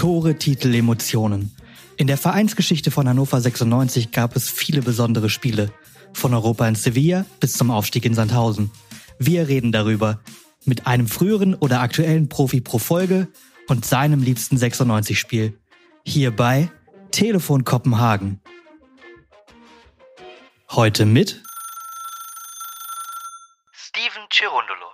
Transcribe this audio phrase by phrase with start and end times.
[0.00, 1.54] Tore, Titel, Emotionen.
[1.98, 5.74] In der Vereinsgeschichte von Hannover 96 gab es viele besondere Spiele.
[6.14, 8.70] Von Europa in Sevilla bis zum Aufstieg in Sandhausen.
[9.18, 10.20] Wir reden darüber.
[10.64, 13.28] Mit einem früheren oder aktuellen Profi pro Folge
[13.68, 15.60] und seinem liebsten 96-Spiel.
[16.06, 16.70] Hier bei
[17.10, 18.40] Telefon Kopenhagen.
[20.70, 21.42] Heute mit
[23.74, 24.86] Steven Cirundolo.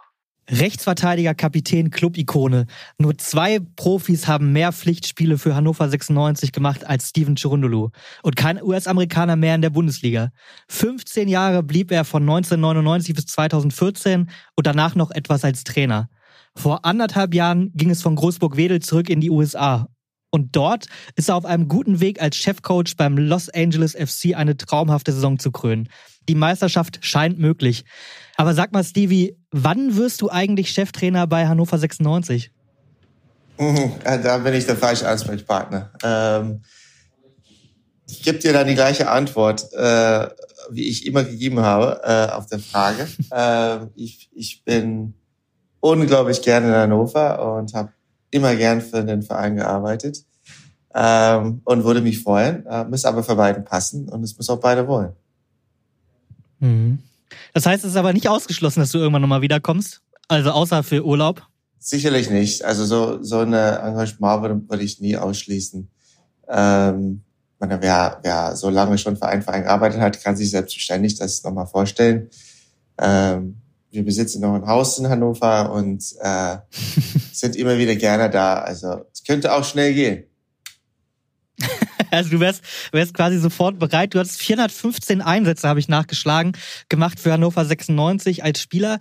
[0.51, 2.67] Rechtsverteidiger, Kapitän, Club-Ikone.
[2.99, 7.91] Nur zwei Profis haben mehr Pflichtspiele für Hannover 96 gemacht als Steven Cherundolo.
[8.23, 10.31] Und kein US-Amerikaner mehr in der Bundesliga.
[10.69, 16.09] 15 Jahre blieb er von 1999 bis 2014 und danach noch etwas als Trainer.
[16.55, 19.89] Vor anderthalb Jahren ging es von Großburg-Wedel zurück in die USA.
[20.31, 24.57] Und dort ist er auf einem guten Weg als Chefcoach beim Los Angeles FC eine
[24.57, 25.89] traumhafte Saison zu krönen.
[26.29, 27.85] Die Meisterschaft scheint möglich.
[28.37, 32.51] Aber sag mal, Stevie, wann wirst du eigentlich Cheftrainer bei Hannover 96?
[33.59, 35.91] Mhm, da bin ich der falsche Ansprechpartner.
[36.03, 36.63] Ähm,
[38.09, 40.29] ich gebe dir dann die gleiche Antwort, äh,
[40.71, 43.09] wie ich immer gegeben habe äh, auf der Frage.
[43.31, 45.15] äh, ich, ich bin
[45.81, 47.93] unglaublich gerne in Hannover und habe
[48.31, 50.25] immer gern für den Verein gearbeitet
[50.95, 52.67] ähm, und würde mich freuen.
[52.67, 55.13] Äh, muss aber für beiden passen und es muss auch beide wollen.
[56.61, 56.99] Mhm.
[57.53, 60.03] Das heißt, es ist aber nicht ausgeschlossen, dass du irgendwann nochmal wiederkommst?
[60.29, 61.43] Also außer für Urlaub?
[61.79, 62.65] Sicherlich nicht.
[62.65, 65.89] Also so, so eine Engagement würde, würde ich nie ausschließen.
[66.49, 67.23] Ähm,
[67.59, 71.43] meine, wer, wer so lange schon für einen Verein gearbeitet hat, kann sich selbstverständlich das
[71.43, 72.31] nochmal vorstellen.
[72.99, 73.57] Ähm,
[73.91, 76.57] wir besitzen noch ein Haus in Hannover und äh,
[77.33, 78.59] sind immer wieder gerne da.
[78.59, 80.25] Also es könnte auch schnell gehen.
[82.17, 84.15] Also du wärst, wärst quasi sofort bereit.
[84.15, 86.53] Du hattest 415 Einsätze, habe ich nachgeschlagen,
[86.89, 88.99] gemacht für Hannover 96 als Spieler.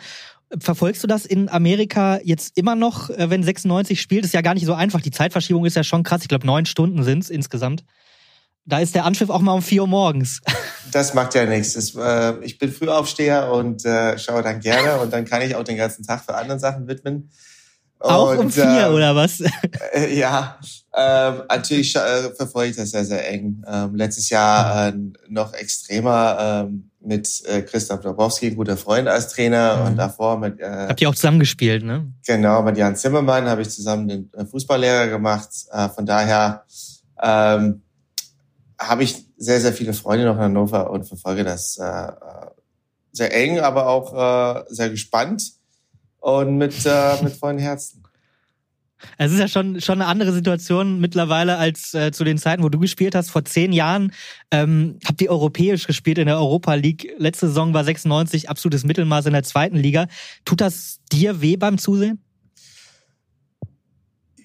[0.60, 4.26] Verfolgst du das in Amerika jetzt immer noch, äh, wenn 96 spielt?
[4.26, 5.02] Ist ja gar nicht so einfach.
[5.02, 6.22] Die Zeitverschiebung ist ja schon krass.
[6.22, 7.84] Ich glaube, neun Stunden sind es insgesamt.
[8.66, 10.42] Da ist der Anpfiff auch mal um vier Uhr morgens.
[10.92, 11.74] Das macht ja nichts.
[11.74, 15.64] Das, äh, ich bin Frühaufsteher und äh, schaue dann gerne und dann kann ich auch
[15.64, 17.32] den ganzen Tag für andere Sachen widmen.
[18.06, 19.42] Auch und, um vier, äh, oder was?
[19.94, 20.58] Äh, ja,
[20.96, 23.64] ähm, natürlich äh, verfolge ich das sehr, sehr eng.
[23.68, 24.94] Ähm, letztes Jahr äh,
[25.28, 29.86] noch extremer ähm, mit äh, Christoph Dabrowski, guter Freund als Trainer mhm.
[29.88, 30.60] und davor mit...
[30.60, 32.12] Äh, Habt ihr auch zusammengespielt, ne?
[32.26, 35.50] Genau, mit Jan Zimmermann habe ich zusammen den äh, Fußballlehrer gemacht.
[35.72, 36.64] Äh, von daher
[37.22, 37.82] ähm,
[38.80, 42.12] habe ich sehr, sehr viele Freunde noch in Hannover und verfolge das äh,
[43.12, 45.56] sehr eng, aber auch äh, sehr gespannt
[46.26, 48.02] und mit, äh, mit vollen Herzen.
[49.20, 52.70] Es ist ja schon, schon eine andere Situation mittlerweile als äh, zu den Zeiten, wo
[52.70, 53.30] du gespielt hast.
[53.30, 54.12] Vor zehn Jahren
[54.50, 57.14] ähm, habt ihr europäisch gespielt in der Europa League.
[57.20, 60.08] Letzte Saison war 96 absolutes Mittelmaß in der zweiten Liga.
[60.46, 62.24] Tut das dir weh beim Zusehen?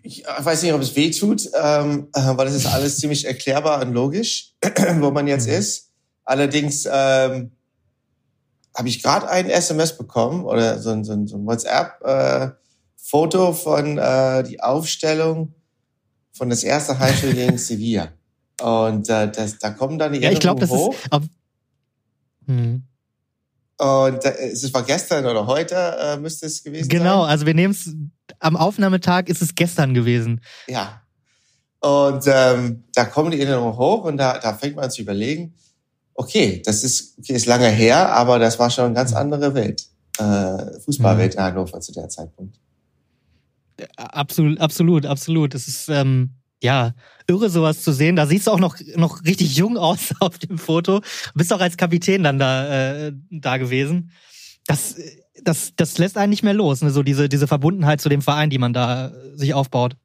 [0.03, 3.95] Ich weiß nicht, ob es weh tut, ähm, weil es ist alles ziemlich erklärbar und
[3.95, 4.53] logisch,
[4.99, 5.55] wo man jetzt mhm.
[5.55, 5.93] ist.
[6.25, 7.53] Allerdings ähm,
[8.81, 13.53] habe ich gerade ein SMS bekommen oder so ein, so ein, so ein WhatsApp-Foto äh,
[13.53, 15.53] von äh, die Aufstellung
[16.33, 18.09] von das erste Heimspiel gegen Sevilla.
[18.63, 20.95] Und äh, das, da kommen dann die ja, ich glaube, das hoch.
[20.95, 21.25] Ist, ab,
[22.47, 22.85] hm.
[23.77, 27.13] Und äh, es war gestern oder heute äh, müsste es gewesen genau, sein.
[27.13, 27.95] Genau, also wir nehmen es
[28.39, 30.41] am Aufnahmetag ist es gestern gewesen.
[30.69, 31.03] Ja.
[31.81, 35.55] Und ähm, da kommen die Erinnerungen hoch und da, da fängt man an zu überlegen,
[36.15, 39.87] okay, das ist, okay, ist lange her, aber das war schon eine ganz andere Welt.
[40.19, 41.39] Äh, Fußballwelt mhm.
[41.39, 42.59] in Hannover zu der Zeitpunkt.
[43.97, 45.55] Absolut, absolut, absolut.
[45.55, 46.31] Das ist ähm,
[46.63, 46.93] ja
[47.27, 48.17] irre, sowas zu sehen.
[48.17, 51.01] Da siehst du auch noch noch richtig jung aus auf dem Foto.
[51.01, 54.11] Du bist auch als Kapitän dann da äh, da gewesen.
[54.67, 54.97] Das
[55.43, 56.83] das das lässt einen nicht mehr los.
[56.83, 56.91] Ne?
[56.91, 59.97] So diese diese Verbundenheit zu dem Verein, die man da sich aufbaut.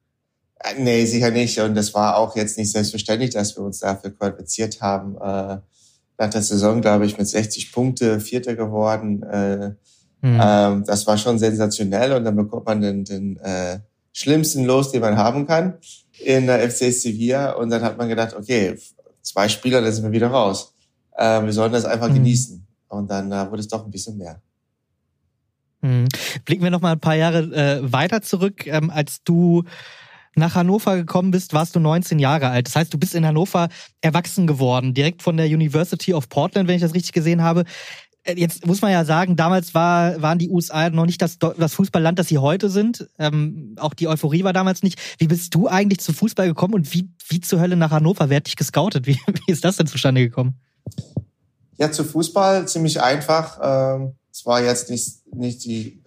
[0.59, 1.59] Äh, nee, sicher nicht.
[1.59, 5.17] Und das war auch jetzt nicht selbstverständlich, dass wir uns dafür qualifiziert haben.
[5.17, 5.57] Äh,
[6.17, 9.23] nach der Saison, glaube ich, mit 60 Punkte Vierter geworden.
[9.23, 9.69] Äh,
[10.21, 10.39] mhm.
[10.41, 13.79] ähm, das war schon sensationell und dann bekommt man den, den äh,
[14.13, 15.77] schlimmsten Los, den man haben kann
[16.19, 18.77] in der FC Sevilla und dann hat man gedacht, okay,
[19.21, 20.73] zwei Spieler, dann sind wir wieder raus.
[21.17, 22.15] Äh, wir sollen das einfach mhm.
[22.15, 24.41] genießen und dann äh, wurde es doch ein bisschen mehr.
[25.81, 26.07] Mhm.
[26.45, 29.63] Blicken wir noch mal ein paar Jahre äh, weiter zurück, ähm, als du
[30.35, 32.67] nach Hannover gekommen bist, warst du 19 Jahre alt.
[32.67, 33.69] Das heißt, du bist in Hannover
[34.01, 37.63] erwachsen geworden, direkt von der University of Portland, wenn ich das richtig gesehen habe.
[38.23, 41.73] Äh, jetzt muss man ja sagen, damals war, waren die USA noch nicht das, das
[41.73, 43.09] Fußballland, das sie heute sind.
[43.17, 44.99] Ähm, auch die Euphorie war damals nicht.
[45.19, 48.29] Wie bist du eigentlich zu Fußball gekommen und wie, wie zur Hölle nach Hannover?
[48.29, 49.07] Wer hat dich gescoutet?
[49.07, 50.59] Wie, wie ist das denn zustande gekommen?
[51.77, 53.59] Ja, zu Fußball ziemlich einfach.
[53.61, 56.01] Ähm, es war jetzt nicht, nicht die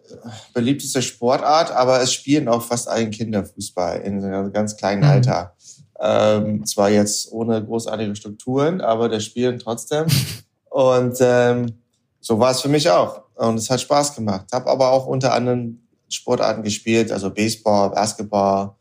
[0.55, 5.09] beliebteste Sportart, aber es spielen auch fast allen Kinder Fußball in einem ganz kleinen mhm.
[5.09, 5.55] Alter.
[6.01, 10.07] Ähm, zwar jetzt ohne großartige Strukturen, aber das spielen trotzdem.
[10.71, 11.73] Und ähm,
[12.21, 13.23] so war es für mich auch.
[13.35, 14.47] Und es hat Spaß gemacht.
[14.53, 18.75] Habe aber auch unter anderem Sportarten gespielt, also Baseball, Basketball.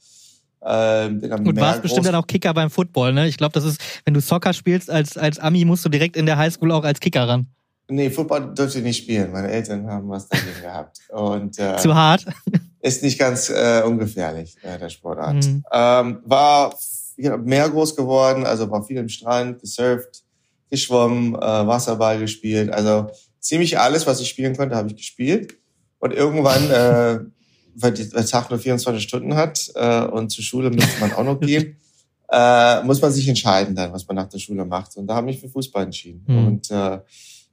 [0.62, 3.28] Äh, Und warst bestimmt dann auch Kicker beim Football, ne?
[3.28, 6.26] Ich glaube, das ist, wenn du Soccer spielst als, als Ami, musst du direkt in
[6.26, 7.48] der Highschool auch als Kicker ran.
[7.90, 9.32] Nee, Football durfte ich nicht spielen.
[9.32, 11.00] Meine Eltern haben was dagegen gehabt.
[11.10, 12.26] Und, äh, Zu hart?
[12.82, 15.36] Ist nicht ganz äh, ungefährlich, äh, der Sportart.
[15.36, 15.64] Mhm.
[15.72, 16.76] Ähm, war
[17.18, 20.24] mehr groß geworden, also war viel im Strand, gesurft,
[20.70, 22.72] geschwommen, äh, Wasserball gespielt.
[22.72, 25.56] Also ziemlich alles, was ich spielen konnte, habe ich gespielt.
[26.00, 27.20] Und irgendwann, äh,
[27.76, 31.40] weil der Tag nur 24 Stunden hat äh, und zur Schule müsste man auch noch
[31.40, 31.78] gehen,
[32.32, 34.98] äh, muss man sich entscheiden dann, was man nach der Schule macht.
[34.98, 36.24] Und da habe ich mich für Fußball entschieden.
[36.28, 36.48] Mhm.
[36.48, 37.00] Und äh,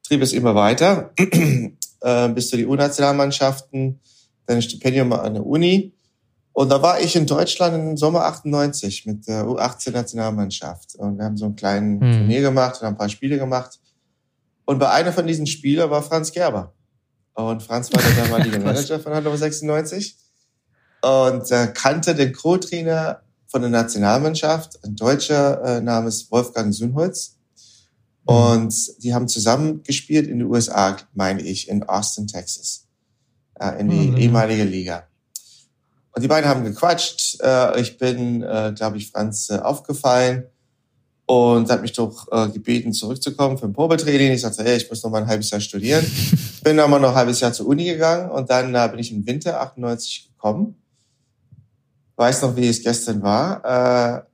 [0.04, 1.12] trieb es immer weiter
[2.00, 4.00] äh, bis zu die U-Nationalmannschaften,
[4.46, 5.92] dann ein Stipendium an der Uni.
[6.52, 10.94] Und da war ich in Deutschland im Sommer 98 mit der U18-Nationalmannschaft.
[10.94, 12.12] Und wir haben so einen kleinen mhm.
[12.12, 13.80] Turnier gemacht und ein paar Spiele gemacht.
[14.64, 16.72] Und bei einer von diesen Spielen war Franz Gerber.
[17.34, 20.16] Und Franz war der damalige Manager von Hannover 96
[21.02, 27.36] und äh, kannte den Co-Trainer von der Nationalmannschaft, ein Deutscher äh, namens Wolfgang Sünholz.
[28.29, 28.35] Mhm.
[28.35, 32.87] Und die haben zusammen gespielt in den USA, meine ich, in Austin, Texas,
[33.61, 34.17] äh, in die mhm.
[34.17, 35.06] ehemalige Liga.
[36.12, 37.41] Und die beiden haben gequatscht.
[37.43, 40.44] Äh, ich bin, äh, glaube ich, Franz aufgefallen
[41.26, 44.32] und hat mich doch gebeten, zurückzukommen für ein Probetraining.
[44.32, 46.05] Ich sagte, hey, ich muss noch mal ein halbes Jahr studieren.
[46.62, 49.26] bin dann mal noch ein halbes Jahr zur Uni gegangen und dann bin ich im
[49.26, 50.76] Winter 98 gekommen.
[52.17, 54.26] Weiß noch, wie es gestern war.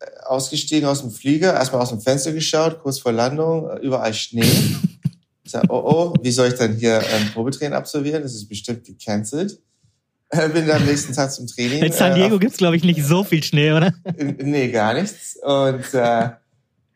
[0.00, 4.14] Äh, ausgestiegen aus dem Flieger, erstmal aus dem Fenster geschaut, kurz vor Landung, äh, überall
[4.14, 4.44] Schnee.
[5.42, 8.22] Ich sag, oh oh, wie soll ich dann hier ähm, Probetraining absolvieren?
[8.22, 9.58] Das ist bestimmt gecancelt.
[10.32, 11.82] Äh, bin dann am nächsten Tag zum Training.
[11.82, 13.92] In San Diego äh, gibt's glaube ich, nicht so viel Schnee, oder?
[14.16, 15.36] Nee, gar nichts.
[15.42, 16.28] Und äh,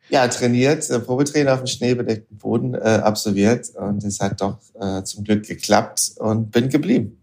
[0.09, 3.71] ja, trainiert, äh, Probetraining auf dem schneebedeckten Boden äh, absolviert.
[3.75, 7.19] Und es hat doch äh, zum Glück geklappt und bin geblieben.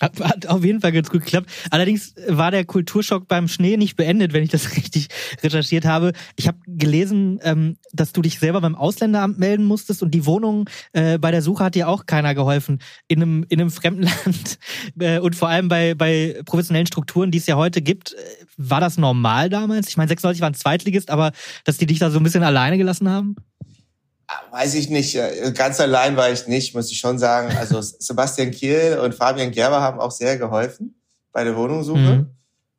[0.00, 1.48] Hat, auf jeden Fall ganz gut geklappt.
[1.70, 5.08] Allerdings war der Kulturschock beim Schnee nicht beendet, wenn ich das richtig
[5.42, 6.12] recherchiert habe.
[6.36, 10.68] Ich habe gelesen, ähm, dass du dich selber beim Ausländeramt melden musstest und die Wohnung
[10.92, 12.80] äh, bei der Suche hat dir auch keiner geholfen.
[13.06, 14.58] In einem, in einem fremden Land
[14.98, 18.16] äh, und vor allem bei, bei professionellen Strukturen, die es ja heute gibt.
[18.56, 19.88] War das normal damals?
[19.88, 21.32] Ich meine, 96 war ein Zweitligist, aber
[21.64, 23.36] dass die dich da so ein bisschen alleine gelassen haben?
[24.50, 25.18] Weiß ich nicht.
[25.54, 27.54] Ganz allein war ich nicht, muss ich schon sagen.
[27.56, 31.00] Also Sebastian Kiel und Fabian Gerber haben auch sehr geholfen
[31.32, 31.98] bei der Wohnungssuche.
[31.98, 32.30] Mhm.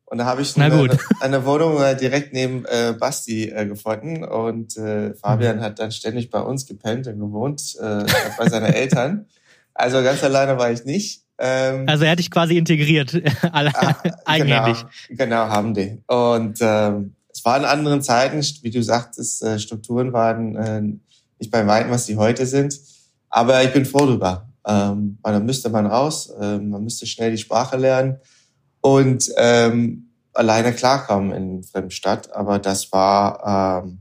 [0.06, 4.24] Und da habe ich eine, eine, Wohnung äh, direkt neben äh, Basti äh, gefunden.
[4.24, 5.62] Und äh, Fabian mhm.
[5.62, 8.06] hat dann ständig bei uns gepennt und gewohnt, äh,
[8.38, 9.26] bei seinen Eltern.
[9.74, 11.24] Also ganz alleine war ich nicht.
[11.38, 13.14] Ähm, also er hat dich quasi integriert,
[13.52, 13.96] alle, ah,
[14.26, 14.86] eigenhändig.
[15.10, 16.02] Genau, genau, haben die.
[16.08, 21.02] Und ähm, es waren anderen Zeiten, wie du sagtest, äh, Strukturen waren
[21.40, 22.80] nicht bei weitem, was die heute sind.
[23.30, 24.50] Aber ich bin froh drüber.
[24.68, 28.18] Ähm, weil dann müsste man raus, ähm, man müsste schnell die Sprache lernen
[28.82, 32.34] und ähm, alleine klarkommen in fremden Stadt.
[32.34, 34.00] Aber das war, ähm,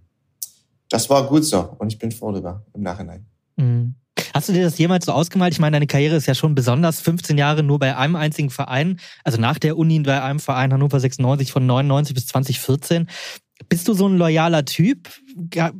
[0.89, 3.27] das war gut so und ich bin froh drüber im Nachhinein.
[3.57, 3.95] Mhm.
[4.33, 5.53] Hast du dir das jemals so ausgemalt?
[5.53, 7.01] Ich meine, deine Karriere ist ja schon besonders.
[7.01, 10.99] 15 Jahre nur bei einem einzigen Verein, also nach der Uni bei einem Verein Hannover
[10.99, 13.09] 96 von 99 bis 2014.
[13.69, 15.09] Bist du so ein loyaler Typ?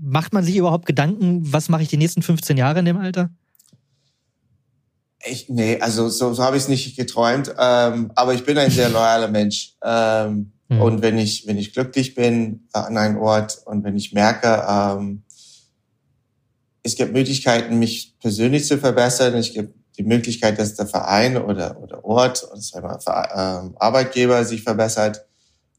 [0.01, 3.31] Macht man sich überhaupt Gedanken, was mache ich die nächsten 15 Jahre in dem Alter?
[5.27, 7.55] Ich, nee, also so, so habe ich es nicht geträumt.
[7.59, 9.75] Ähm, aber ich bin ein sehr loyaler Mensch.
[9.83, 10.81] Ähm, hm.
[10.81, 14.65] Und wenn ich, wenn ich glücklich bin äh, an einem Ort und wenn ich merke,
[14.69, 15.23] ähm,
[16.83, 21.81] es gibt Möglichkeiten, mich persönlich zu verbessern, es gibt die Möglichkeit, dass der Verein oder,
[21.81, 22.99] oder Ort, sagen wir,
[23.35, 25.25] ähm, Arbeitgeber sich verbessert,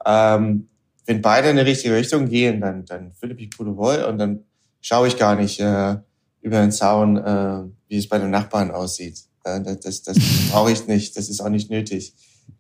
[0.06, 0.68] ähm,
[1.06, 4.44] wenn beide in die richtige Richtung gehen, dann, dann fühle ich mich pudelwohl und dann
[4.82, 5.98] schaue ich gar nicht äh,
[6.42, 9.20] über den Zaun, äh, wie es bei den Nachbarn aussieht.
[9.44, 10.18] Äh, das das, das
[10.52, 12.14] brauche ich nicht, das ist auch nicht nötig.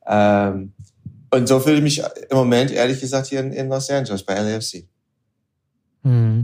[0.07, 0.73] Ähm,
[1.31, 4.35] und so fühle ich mich im Moment, ehrlich gesagt, hier in, in Los Angeles bei
[4.35, 4.87] LAFC.
[6.05, 6.43] Hm.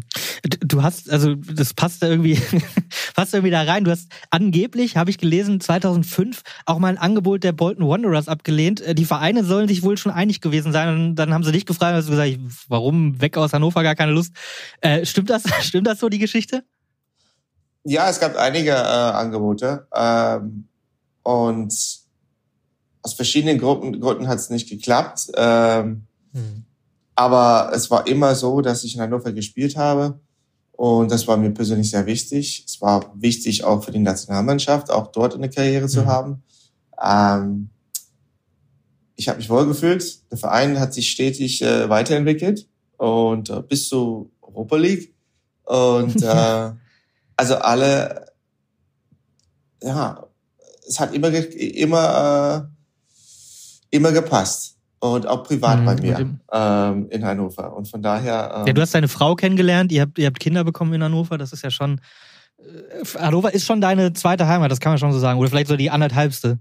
[0.60, 2.42] Du hast, also das passt da irgendwie,
[3.16, 3.84] passt irgendwie da rein.
[3.84, 8.82] Du hast angeblich, habe ich gelesen, 2005 auch mal ein Angebot der Bolton Wanderers abgelehnt.
[8.82, 10.90] Äh, die Vereine sollen sich wohl schon einig gewesen sein.
[10.90, 12.40] Und dann haben sie dich gefragt, hast du gesagt,
[12.70, 14.34] warum weg aus Hannover, gar keine Lust.
[14.82, 15.44] Äh, stimmt das?
[15.62, 16.64] Stimmt das so die Geschichte?
[17.84, 20.68] Ja, es gab einige äh, Angebote ähm,
[21.22, 21.72] und
[23.04, 25.32] aus verschiedenen Gruppen, Gründen hat es nicht geklappt.
[25.36, 26.66] Ähm, hm.
[27.16, 30.20] Aber es war immer so, dass ich in Hannover gespielt habe
[30.72, 32.64] Und das war mir persönlich sehr wichtig.
[32.66, 36.08] Es war wichtig auch für die Nationalmannschaft, auch dort eine Karriere zu mhm.
[36.08, 36.44] haben.
[37.02, 37.70] Ähm,
[39.16, 40.32] ich habe mich wohlgefühlt.
[40.32, 45.14] Der Verein hat sich stetig äh, weiterentwickelt und äh, bis zur Europa League.
[45.66, 46.72] Und äh,
[47.36, 48.32] also alle,
[49.84, 50.28] ja,
[50.88, 52.68] es hat immer immer
[53.92, 57.76] äh, immer gepasst und auch privat mhm, bei mir ähm, in Hannover.
[57.76, 58.54] Und von daher.
[58.58, 61.38] Ähm, ja, du hast deine Frau kennengelernt, ihr habt, ihr habt Kinder bekommen in Hannover,
[61.38, 62.00] das ist ja schon.
[62.60, 65.40] Äh, Hannover ist schon deine zweite Heimat, das kann man schon so sagen.
[65.40, 66.60] Oder vielleicht so die anderthalbste.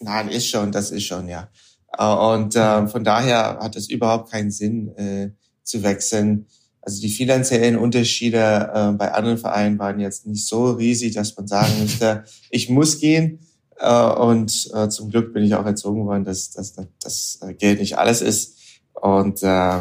[0.00, 1.48] Nein, ist schon, das ist schon, ja.
[1.96, 5.30] Äh, und äh, von daher hat es überhaupt keinen Sinn äh,
[5.62, 6.46] zu wechseln.
[6.82, 11.46] Also die finanziellen Unterschiede äh, bei anderen Vereinen waren jetzt nicht so riesig, dass man
[11.46, 13.38] sagen müsste, ich muss gehen.
[13.78, 17.80] Äh, und äh, zum Glück bin ich auch erzogen worden, dass, dass, dass das Geld
[17.80, 18.58] nicht alles ist.
[18.92, 19.80] Und äh,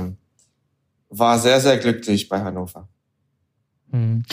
[1.10, 2.88] war sehr, sehr glücklich bei Hannover.
[3.92, 4.24] Hm.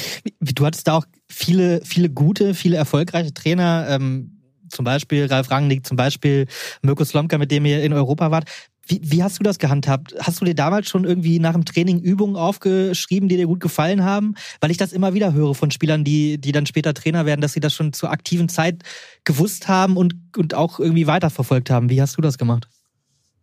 [0.40, 4.40] Du hattest da auch viele, viele gute, viele erfolgreiche Trainer, ähm,
[4.71, 6.47] zum Beispiel Ralf Rangnick, zum Beispiel
[6.83, 8.49] Mirko Slomka, mit dem ihr in Europa wart.
[8.91, 10.17] Wie, wie hast du das gehandhabt?
[10.19, 14.03] Hast du dir damals schon irgendwie nach dem Training Übungen aufgeschrieben, die dir gut gefallen
[14.03, 14.35] haben?
[14.61, 17.53] Weil ich das immer wieder höre von Spielern, die, die dann später Trainer werden, dass
[17.53, 18.83] sie das schon zur aktiven Zeit
[19.23, 21.89] gewusst haben und, und auch irgendwie weiterverfolgt haben.
[21.89, 22.69] Wie hast du das gemacht?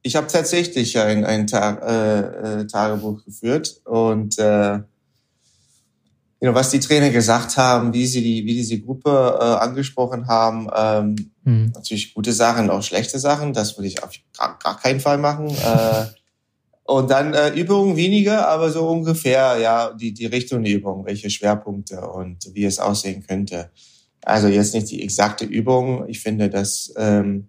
[0.01, 4.79] Ich habe tatsächlich ein, ein Tag, äh, äh, Tagebuch geführt und äh,
[6.39, 10.27] you know, was die Trainer gesagt haben, wie sie die, wie diese Gruppe äh, angesprochen
[10.27, 10.69] haben.
[10.75, 11.71] Ähm, mhm.
[11.73, 13.53] Natürlich gute Sachen, auch schlechte Sachen.
[13.53, 15.49] Das würde ich auf gar, gar keinen Fall machen.
[15.49, 16.05] Äh,
[16.83, 21.29] und dann äh, Übungen weniger, aber so ungefähr, ja, die, die Richtung der Übung, welche
[21.29, 23.71] Schwerpunkte und wie es aussehen könnte.
[24.23, 26.07] Also jetzt nicht die exakte Übung.
[26.07, 27.47] Ich finde, dass ähm,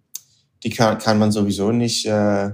[0.62, 2.52] die kann, kann man sowieso nicht äh,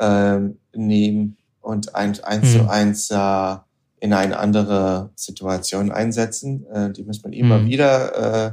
[0.00, 0.40] äh,
[0.74, 2.58] nehmen und eins, eins mhm.
[2.58, 3.56] zu eins äh,
[4.06, 6.64] in eine andere Situation einsetzen.
[6.72, 7.66] Äh, die muss man immer mhm.
[7.66, 8.52] wieder äh,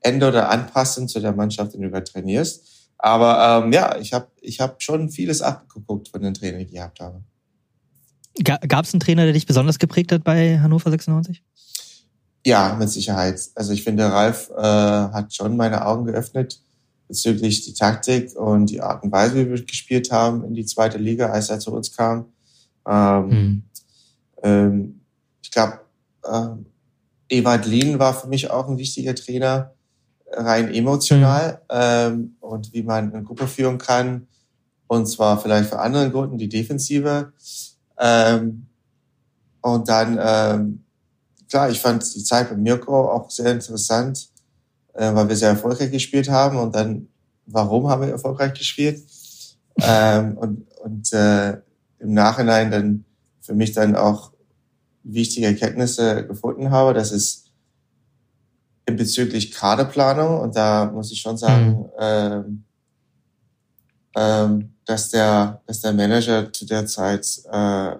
[0.00, 2.92] ändern oder anpassen zu der Mannschaft, die du über trainierst.
[2.98, 6.72] Aber ähm, ja, ich habe ich hab schon vieles abgeguckt von den Trainern, die ich
[6.72, 7.22] gehabt habe.
[8.44, 11.42] Gab es einen Trainer, der dich besonders geprägt hat bei Hannover 96?
[12.44, 13.40] Ja, mit Sicherheit.
[13.54, 16.60] Also ich finde, Ralf äh, hat schon meine Augen geöffnet
[17.08, 20.98] bezüglich die Taktik und die Art und Weise, wie wir gespielt haben in die zweite
[20.98, 22.26] Liga, als er zu uns kam.
[22.88, 23.62] Ähm, mhm.
[24.42, 25.00] Ähm,
[25.42, 25.80] ich glaube,
[26.24, 29.72] äh, Ewald Lien war für mich auch ein wichtiger Trainer,
[30.30, 31.68] rein emotional mhm.
[31.70, 34.26] ähm, und wie man eine Gruppe führen kann.
[34.86, 37.32] Und zwar vielleicht für andere Gründen, die Defensive.
[37.98, 38.66] Ähm,
[39.62, 40.84] und dann, ähm,
[41.48, 44.28] klar, ich fand die Zeit mit Mirko auch sehr interessant,
[44.92, 46.58] äh, weil wir sehr erfolgreich gespielt haben.
[46.58, 47.08] Und dann,
[47.46, 49.02] warum haben wir erfolgreich gespielt?
[49.80, 51.52] ähm, und und äh,
[51.98, 53.04] im Nachhinein dann
[53.40, 54.31] für mich dann auch
[55.02, 56.94] wichtige Erkenntnisse gefunden habe.
[56.94, 57.50] Das ist
[58.86, 61.84] in bezüglich Kaderplanung und da muss ich schon sagen, mhm.
[61.98, 62.64] ähm,
[64.16, 67.96] ähm, dass der, dass der Manager zu der Zeit äh,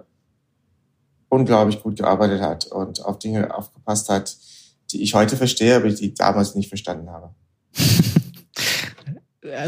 [1.29, 4.35] unglaublich gut gearbeitet hat und auf Dinge aufgepasst hat,
[4.91, 7.33] die ich heute verstehe, aber die ich damals nicht verstanden habe.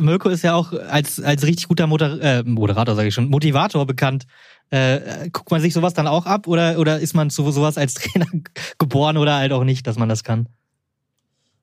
[0.02, 3.86] Mirko ist ja auch als, als richtig guter Moder äh, Moderator, sage ich schon, Motivator
[3.86, 4.26] bekannt.
[4.72, 7.94] Äh, guckt man sich sowas dann auch ab oder, oder ist man zu sowas als
[7.96, 8.28] Trainer
[8.78, 10.50] geboren oder halt auch nicht, dass man das kann?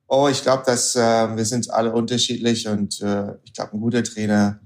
[0.06, 4.04] Oh, ich glaube, dass äh, wir sind alle unterschiedlich und äh, ich glaube, ein guter
[4.04, 4.60] Trainer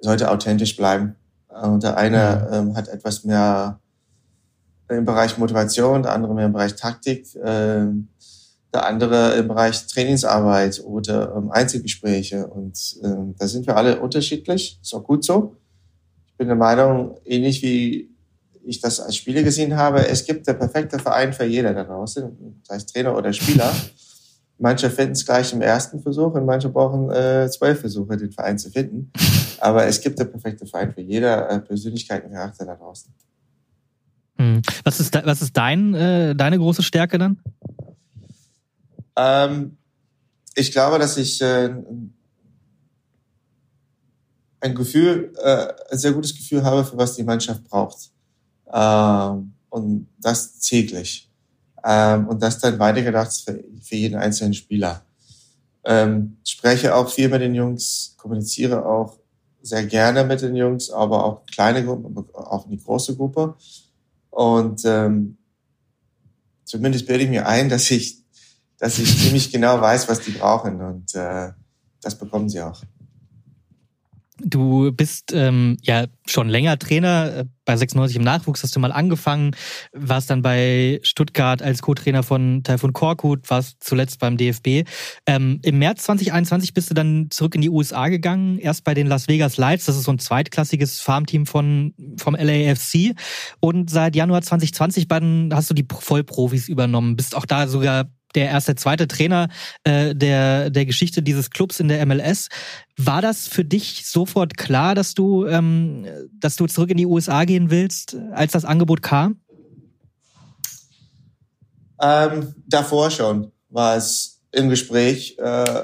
[0.00, 1.16] sollte authentisch bleiben.
[1.48, 2.68] Und der eine mhm.
[2.70, 3.80] ähm, hat etwas mehr
[4.88, 7.86] im Bereich Motivation, der andere mehr im Bereich Taktik, äh,
[8.72, 12.46] der andere im Bereich Trainingsarbeit oder ähm, Einzelgespräche.
[12.46, 14.78] Und äh, da sind wir alle unterschiedlich.
[14.80, 15.56] Ist auch gut so
[16.40, 18.16] bin der Meinung, ähnlich wie
[18.64, 22.62] ich das als Spieler gesehen habe, es gibt der perfekte Verein für jeder da draußen,
[22.62, 23.70] sei es Trainer oder Spieler.
[24.56, 28.58] Manche finden es gleich im ersten Versuch und manche brauchen äh, zwölf Versuche, den Verein
[28.58, 29.12] zu finden.
[29.58, 33.12] Aber es gibt der perfekte Verein für jeder äh, Persönlichkeit und Charakter da draußen.
[34.38, 34.62] Hm.
[34.84, 37.38] Was ist, was ist dein, äh, deine große Stärke dann?
[39.14, 39.76] Ähm,
[40.54, 42.14] ich glaube, dass ich äh, ein
[44.60, 48.10] Gefühl, äh, ein sehr gutes Gefühl habe, für was die Mannschaft braucht.
[48.72, 51.30] Ähm, und das täglich.
[51.84, 55.02] Ähm, und das dann weitergedacht für, für jeden einzelnen Spieler.
[55.84, 59.18] Ähm, spreche auch viel mit den Jungs, kommuniziere auch
[59.62, 63.54] sehr gerne mit den Jungs, aber auch kleine Gruppen, auch in die große Gruppe.
[64.30, 65.38] Und ähm,
[66.64, 68.22] zumindest bilde ich mir ein, dass ich,
[68.78, 70.80] dass ich ziemlich genau weiß, was die brauchen.
[70.80, 71.50] Und äh,
[72.02, 72.82] das bekommen sie auch.
[74.42, 77.36] Du bist ähm, ja schon länger Trainer.
[77.36, 79.52] Äh, bei 96 im Nachwuchs hast du mal angefangen,
[79.92, 84.88] warst dann bei Stuttgart als Co-Trainer von Taifun Korkut, warst zuletzt beim DFB.
[85.26, 89.06] Ähm, Im März 2021 bist du dann zurück in die USA gegangen, erst bei den
[89.06, 93.14] Las Vegas Lights, das ist so ein zweitklassiges Farmteam von, vom LAFC.
[93.60, 98.46] Und seit Januar 2020 dann hast du die Vollprofis übernommen, bist auch da sogar der
[98.46, 99.48] erste, zweite Trainer
[99.84, 102.48] äh, der, der Geschichte dieses Clubs in der MLS.
[102.96, 106.06] War das für dich sofort klar, dass du, ähm,
[106.38, 109.40] dass du zurück in die USA gehen willst, als das Angebot kam?
[112.00, 115.82] Ähm, davor schon war es im Gespräch äh,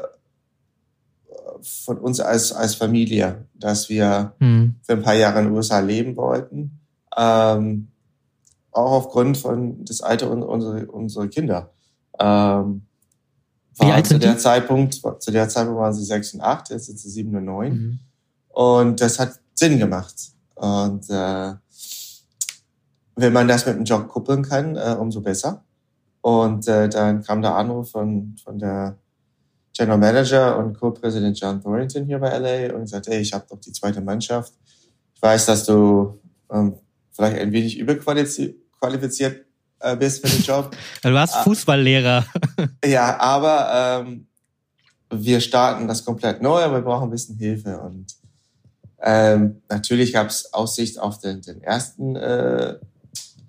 [1.62, 4.76] von uns als, als Familie, dass wir hm.
[4.82, 6.80] für ein paar Jahre in den USA leben wollten.
[7.16, 7.88] Ähm,
[8.72, 11.72] auch aufgrund von des Alters unserer, unserer Kinder.
[12.18, 12.82] Ähm,
[13.78, 14.40] Wie alt sind zu der die?
[14.40, 17.72] Zeitpunkt, zu der Zeitpunkt waren sie sechs und acht, jetzt sind sie sieben und neun.
[17.72, 17.98] Mhm.
[18.48, 20.14] Und das hat Sinn gemacht.
[20.54, 21.54] Und äh,
[23.16, 25.64] wenn man das mit dem Job kuppeln kann, äh, umso besser.
[26.20, 28.98] Und äh, dann kam der Anruf von, von der
[29.76, 33.60] General Manager und Co-Präsident John Thornton hier bei LA und gesagt, hey, ich habe doch
[33.60, 34.54] die zweite Mannschaft.
[35.14, 36.18] Ich weiß, dass du
[36.50, 36.76] ähm,
[37.12, 39.44] vielleicht ein wenig überqualifiziert
[39.80, 40.76] äh, bist für den Job.
[41.02, 41.42] du warst ah.
[41.42, 42.24] Fußballlehrer.
[42.84, 44.26] ja, aber ähm,
[45.10, 47.78] wir starten das komplett neu, aber wir brauchen ein bisschen Hilfe.
[47.78, 48.14] Und
[49.00, 52.76] ähm, natürlich gab es Aussicht auf den, den ersten äh,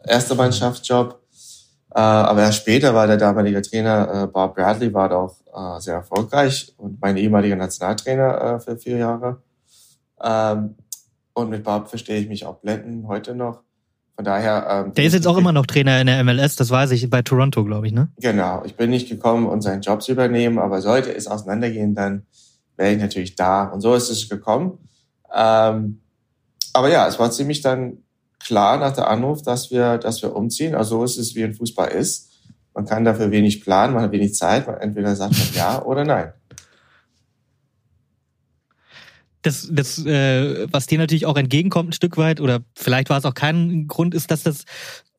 [0.06, 1.22] erste Mannschaftsjob.
[1.94, 5.96] Äh, aber erst später war der damalige Trainer äh, Bob Bradley war doch äh, sehr
[5.96, 9.42] erfolgreich und mein ehemaliger Nationaltrainer äh, für vier Jahre.
[10.22, 10.76] Ähm,
[11.34, 13.62] und mit Bob verstehe ich mich auch blenden heute noch.
[14.18, 14.86] Von daher.
[14.88, 17.22] Ähm, der ist jetzt auch immer noch Trainer in der MLS, das weiß ich, bei
[17.22, 18.10] Toronto, glaube ich, ne?
[18.20, 18.64] Genau.
[18.66, 22.26] Ich bin nicht gekommen, um seinen Job zu übernehmen, aber sollte es auseinandergehen, dann
[22.78, 23.66] wäre ich natürlich da.
[23.66, 24.80] Und so ist es gekommen.
[25.32, 26.02] Ähm,
[26.74, 28.00] aber ja, es war ziemlich dann
[28.40, 30.74] klar nach der Anruf, dass wir, dass wir umziehen.
[30.74, 32.32] Also so ist es, wie ein Fußball ist.
[32.74, 34.66] Man kann dafür wenig planen, man hat wenig Zeit.
[34.66, 36.34] Man entweder sagt man ja oder nein
[39.48, 43.26] das, das äh, was dir natürlich auch entgegenkommt ein Stück weit, oder vielleicht war es
[43.26, 44.66] auch kein Grund, ist, dass das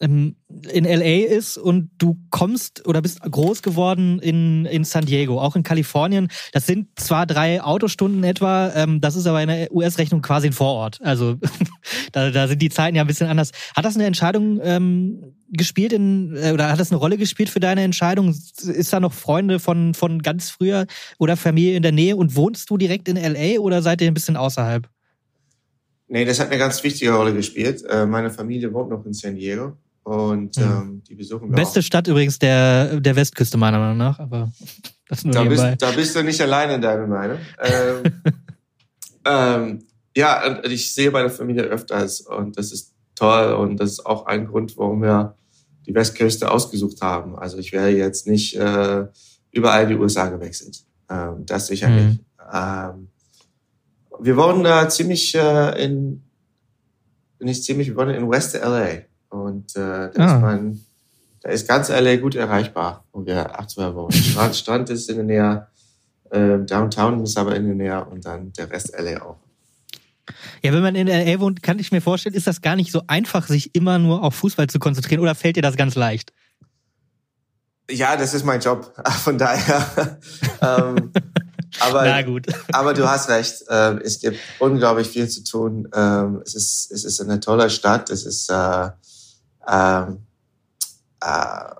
[0.01, 0.37] in
[0.85, 5.65] LA ist und du kommst oder bist groß geworden in, in San Diego, auch in
[5.65, 6.29] Kalifornien.
[6.53, 10.53] Das sind zwar drei Autostunden etwa, ähm, das ist aber in der US-Rechnung quasi ein
[10.53, 11.01] Vorort.
[11.03, 11.37] Also
[12.13, 13.51] da, da sind die Zeiten ja ein bisschen anders.
[13.75, 17.61] Hat das eine Entscheidung ähm, gespielt in, äh, oder hat das eine Rolle gespielt für
[17.61, 18.29] deine Entscheidung?
[18.31, 20.87] Ist da noch Freunde von, von ganz früher
[21.19, 24.15] oder Familie in der Nähe und wohnst du direkt in LA oder seid ihr ein
[24.15, 24.89] bisschen außerhalb?
[26.07, 27.85] Nee, das hat eine ganz wichtige Rolle gespielt.
[27.85, 29.77] Äh, meine Familie wohnt noch in San Diego.
[30.09, 30.63] Und mhm.
[30.63, 31.85] ähm, die besuchen wir Beste auch.
[31.85, 34.51] Stadt übrigens der, der Westküste, meiner Meinung nach, aber
[35.09, 37.37] das nur da bist, da bist du nicht alleine in deiner Meinung.
[37.63, 38.23] ähm,
[39.27, 39.85] ähm,
[40.17, 44.47] ja, ich sehe meine Familie öfters und das ist toll und das ist auch ein
[44.47, 45.37] Grund, warum wir
[45.85, 47.39] die Westküste ausgesucht haben.
[47.39, 49.05] Also ich wäre jetzt nicht äh,
[49.53, 50.85] überall in die USA gewechselt.
[51.11, 52.21] Ähm, das sicher mhm.
[52.51, 53.09] Ähm,
[54.21, 56.23] wir wohnen da ziemlich äh, in,
[57.41, 59.03] nicht ziemlich, wir wohnen in West LA.
[59.29, 60.35] Und äh, da, ah.
[60.37, 60.81] ist man,
[61.43, 64.13] da ist ganz LA gut erreichbar, wo wir aktuell wohnen.
[64.13, 65.67] Strand, Strand ist in der Nähe,
[66.31, 69.37] äh, Downtown ist aber in der Nähe und dann der Rest LA auch.
[70.63, 73.03] Ja, wenn man in LA wohnt, kann ich mir vorstellen, ist das gar nicht so
[73.07, 76.33] einfach, sich immer nur auf Fußball zu konzentrieren oder fällt dir das ganz leicht?
[77.91, 78.93] Ja, das ist mein Job.
[79.25, 80.19] Von daher.
[80.61, 81.13] ähm,
[81.81, 82.47] aber, Na gut.
[82.73, 83.65] aber du hast recht.
[83.69, 85.89] Äh, es gibt unglaublich viel zu tun.
[85.95, 88.11] Ähm, es, ist, es ist eine tolle Stadt.
[88.11, 88.91] Es ist äh,
[89.69, 90.27] ähm,
[91.21, 91.75] äh,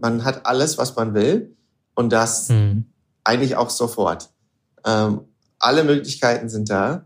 [0.00, 1.56] man hat alles, was man will
[1.94, 2.86] und das mhm.
[3.24, 4.30] eigentlich auch sofort.
[4.84, 5.22] Ähm,
[5.58, 7.04] alle Möglichkeiten sind da.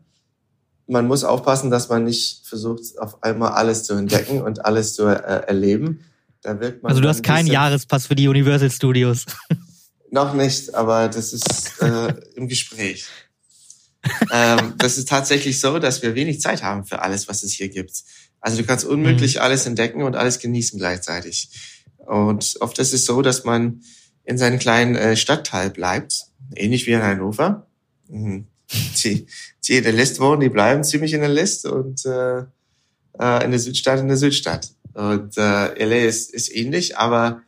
[0.86, 5.06] Man muss aufpassen, dass man nicht versucht, auf einmal alles zu entdecken und alles zu
[5.06, 6.04] äh, erleben.
[6.42, 9.24] Da wirkt man also du hast keinen Jahrespass für die Universal Studios.
[10.10, 13.08] Noch nicht, aber das ist äh, im Gespräch
[14.32, 17.68] ähm, das ist tatsächlich so, dass wir wenig Zeit haben für alles, was es hier
[17.68, 18.02] gibt.
[18.40, 19.40] Also du kannst unmöglich mhm.
[19.42, 21.50] alles entdecken und alles genießen gleichzeitig.
[21.98, 23.80] Und oft ist es so, dass man
[24.24, 27.66] in seinem kleinen äh, Stadtteil bleibt, ähnlich wie in Hannover.
[28.08, 28.46] Mhm.
[29.04, 29.26] Die,
[29.66, 32.38] die in der List wohnen, die bleiben ziemlich in der List und äh,
[33.18, 34.70] äh, in der Südstadt in der Südstadt.
[34.94, 37.42] Und äh, LA ist, ist ähnlich, aber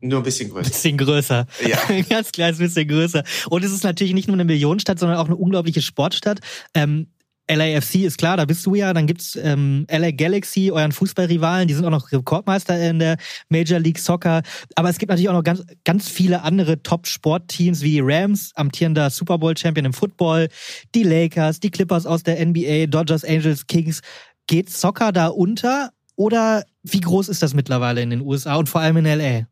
[0.00, 0.70] nur ein bisschen größer.
[0.70, 1.46] Bisschen größer.
[1.66, 1.78] Ja.
[1.88, 3.24] ein ganz kleines bisschen größer.
[3.48, 6.40] Und es ist natürlich nicht nur eine Millionenstadt, sondern auch eine unglaubliche Sportstadt.
[6.74, 7.08] Ähm,
[7.50, 8.92] LAFC ist klar, da bist du ja.
[8.92, 13.16] Dann gibt's ähm, LA Galaxy, euren Fußballrivalen, die sind auch noch Rekordmeister in der
[13.48, 14.42] Major League Soccer.
[14.74, 19.10] Aber es gibt natürlich auch noch ganz, ganz viele andere Top-Sportteams wie die Rams, amtierender
[19.10, 20.48] Super Bowl-Champion im Football,
[20.94, 24.00] die Lakers, die Clippers aus der NBA, Dodgers, Angels, Kings.
[24.46, 28.80] Geht Soccer da unter oder wie groß ist das mittlerweile in den USA und vor
[28.80, 29.46] allem in LA?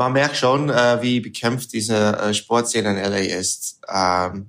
[0.00, 3.82] Man merkt schon, äh, wie bekämpft diese äh, Sportszene in LA ist.
[3.86, 4.46] Ähm,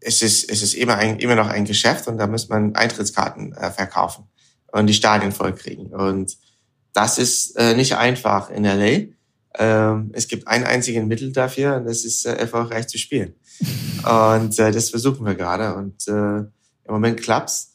[0.00, 3.52] es ist, es ist immer, ein, immer noch ein Geschäft und da muss man Eintrittskarten
[3.52, 4.24] äh, verkaufen
[4.72, 5.88] und die Stadien vollkriegen.
[5.88, 6.38] Und
[6.94, 9.12] das ist äh, nicht einfach in LA.
[9.58, 13.34] Ähm, es gibt ein einziges Mittel dafür und das ist äh, erfolgreich zu spielen.
[13.98, 16.48] Und äh, das versuchen wir gerade und äh, im
[16.88, 17.74] Moment klappt's.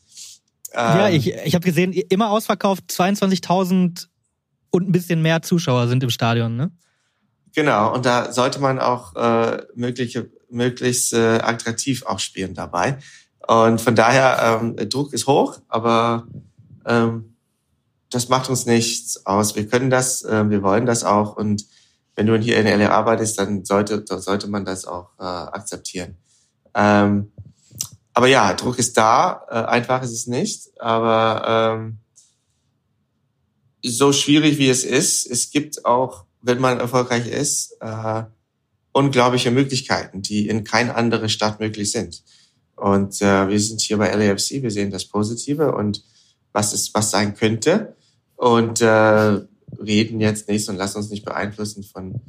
[0.74, 4.08] Ähm, ja, ich, ich habe gesehen, immer ausverkauft, 22.000
[4.72, 6.72] und ein bisschen mehr Zuschauer sind im Stadion, ne?
[7.56, 13.00] Genau, und da sollte man auch äh, mögliche, möglichst äh, attraktiv auch spielen dabei.
[13.48, 16.28] Und von daher, ähm, Druck ist hoch, aber
[16.86, 17.36] ähm,
[18.10, 19.56] das macht uns nichts aus.
[19.56, 21.36] Wir können das, äh, wir wollen das auch.
[21.36, 21.66] Und
[22.16, 26.18] wenn du hier in LA arbeitest, dann sollte, dann sollte man das auch äh, akzeptieren.
[26.76, 27.32] Ähm,
[28.14, 32.00] aber ja, Druck ist da, äh, einfach ist es nicht, aber ähm,
[33.84, 38.24] so schwierig wie es ist, es gibt auch, wenn man erfolgreich ist, äh,
[38.92, 42.24] unglaubliche Möglichkeiten, die in kein andere Stadt möglich sind.
[42.76, 46.04] Und äh, wir sind hier bei LAFC, wir sehen das Positive und
[46.52, 47.96] was es was sein könnte
[48.36, 49.42] und äh,
[49.80, 52.22] reden jetzt nicht und lassen uns nicht beeinflussen von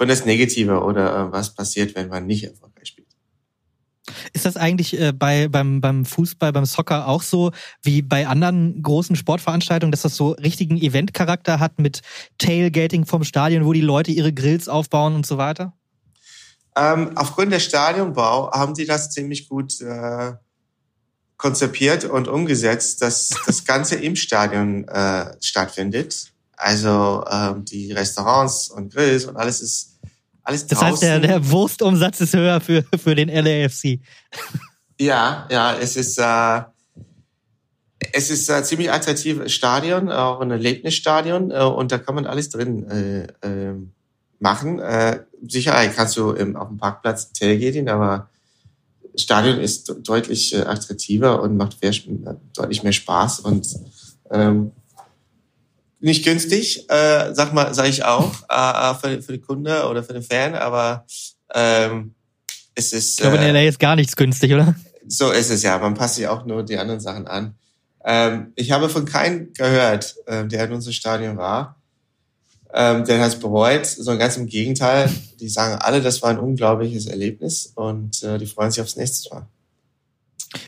[0.00, 2.99] von das Negative oder äh, was passiert, wenn man nicht erfolgreich spielt.
[4.32, 7.52] Ist das eigentlich äh, bei, beim, beim Fußball, beim Soccer auch so
[7.82, 12.02] wie bei anderen großen Sportveranstaltungen, dass das so richtigen Eventcharakter hat mit
[12.38, 15.72] Tailgating vom Stadion, wo die Leute ihre Grills aufbauen und so weiter?
[16.76, 20.32] Ähm, aufgrund der Stadionbau haben sie das ziemlich gut äh,
[21.36, 26.32] konzipiert und umgesetzt, dass das Ganze im Stadion äh, stattfindet.
[26.56, 29.89] Also ähm, die Restaurants und Grills und alles ist
[30.42, 34.00] alles das heißt, der, der Wurstumsatz ist höher für, für den LAFC.
[34.98, 36.62] Ja, ja, es ist, äh,
[38.12, 42.50] es ist ein ziemlich attraktives Stadion, auch ein Erlebnisstadion, äh, und da kann man alles
[42.50, 43.74] drin äh, äh,
[44.38, 44.78] machen.
[44.78, 48.28] Äh, sicher kannst du im, auf dem Parkplatz Tailgating, aber
[49.16, 51.92] Stadion ist deutlich äh, attraktiver und macht mehr,
[52.54, 53.68] deutlich mehr Spaß und
[54.30, 54.72] ähm,
[56.00, 60.02] nicht günstig, äh, sag mal, sage ich auch, äh, äh, für, für den Kunde oder
[60.02, 61.06] für den Fan, aber
[61.54, 62.14] ähm,
[62.74, 63.20] es ist.
[63.20, 64.74] Ich glaube, in LA ist gar nichts günstig, oder?
[65.06, 65.78] So ist es ja.
[65.78, 67.54] Man passt sich auch nur die anderen Sachen an.
[68.04, 71.76] Ähm, ich habe von keinem gehört, ähm, der in unserem Stadion war,
[72.72, 73.86] ähm, der hat es bereut.
[73.86, 75.10] So ganz im Gegenteil.
[75.40, 79.34] Die sagen alle, das war ein unglaubliches Erlebnis und äh, die freuen sich aufs nächste
[79.34, 79.46] Mal.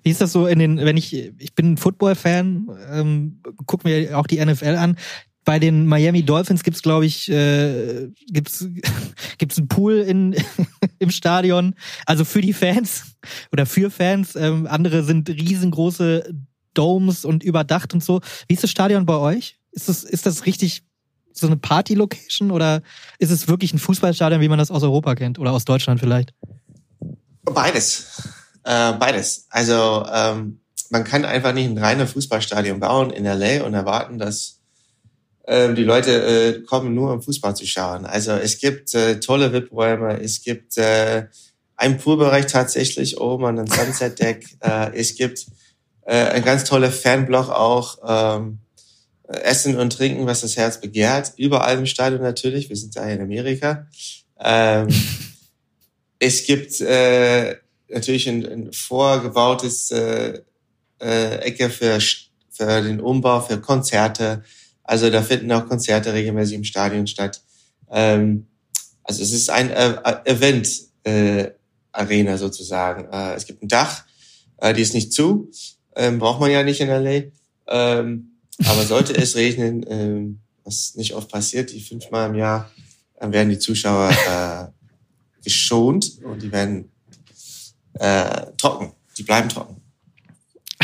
[0.03, 4.19] Wie ist das so in den, wenn ich, ich bin ein Football-Fan, ähm, guck mir
[4.19, 4.97] auch die NFL an.
[5.45, 8.65] Bei den Miami Dolphins gibt's, glaube ich, äh, gibt's
[9.39, 10.37] gibt's einen Pool in
[11.01, 11.75] im Stadion,
[12.07, 13.17] also für die Fans
[13.53, 14.37] oder für Fans.
[14.37, 16.33] Ähm, andere sind riesengroße
[16.75, 18.21] Domes und überdacht und so.
[18.47, 19.59] Wie ist das Stadion bei euch?
[19.73, 20.85] Ist das ist das richtig
[21.33, 22.83] so eine Party-Location oder
[23.19, 26.35] ist es wirklich ein Fußballstadion, wie man das aus Europa kennt oder aus Deutschland vielleicht?
[27.43, 28.42] Beides.
[28.65, 29.47] Äh, beides.
[29.51, 34.61] Also ähm, man kann einfach nicht ein reines Fußballstadion bauen in LA und erwarten, dass
[35.45, 38.05] äh, die Leute äh, kommen nur um Fußball zu schauen.
[38.05, 41.27] Also es gibt äh, tolle VIP-Räume, es gibt äh,
[41.77, 45.47] einen Poolbereich tatsächlich oben an einem Sunset-Deck, äh, es gibt
[46.07, 48.59] äh, ein ganz toller Fanblock auch, ähm,
[49.29, 51.33] Essen und Trinken, was das Herz begehrt.
[51.37, 53.87] Überall im Stadion natürlich, wir sind da in Amerika.
[54.39, 54.89] Ähm,
[56.19, 57.57] es gibt äh,
[57.93, 60.41] natürlich ein, ein vorgebautes äh,
[61.01, 61.99] äh, Ecke für,
[62.51, 64.43] für den Umbau, für Konzerte.
[64.85, 67.43] Also da finden auch Konzerte regelmäßig im Stadion statt.
[67.91, 68.47] Ähm,
[69.05, 70.69] also es ist ein äh, Event
[71.05, 71.51] äh,
[71.93, 73.13] Arena sozusagen.
[73.13, 74.05] Äh, es gibt ein Dach,
[74.59, 75.51] äh, die ist nicht zu,
[75.97, 77.23] ähm, braucht man ja nicht in LA.
[77.69, 78.33] Ähm,
[78.65, 82.71] aber sollte es regnen, ähm, was nicht oft passiert, die fünfmal im Jahr,
[83.19, 86.91] dann werden die Zuschauer äh, geschont und die werden
[87.95, 88.93] äh, trocken.
[89.17, 89.83] Die bleiben trocken.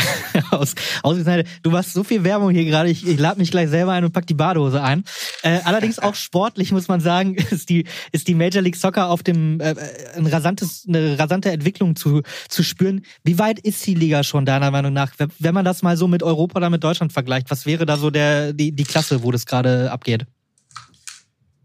[0.51, 1.47] aus, ausgezeichnet.
[1.63, 2.89] Du machst so viel Werbung hier gerade.
[2.89, 5.03] Ich, ich lade mich gleich selber ein und pack die Badehose ein.
[5.43, 9.23] Äh, allerdings auch sportlich muss man sagen, ist die ist die Major League Soccer auf
[9.23, 9.75] dem äh,
[10.15, 13.01] ein rasantes eine rasante Entwicklung zu zu spüren.
[13.23, 16.23] Wie weit ist die Liga schon deiner Meinung nach, wenn man das mal so mit
[16.23, 17.49] Europa oder mit Deutschland vergleicht?
[17.49, 20.25] Was wäre da so der die die Klasse, wo das gerade abgeht?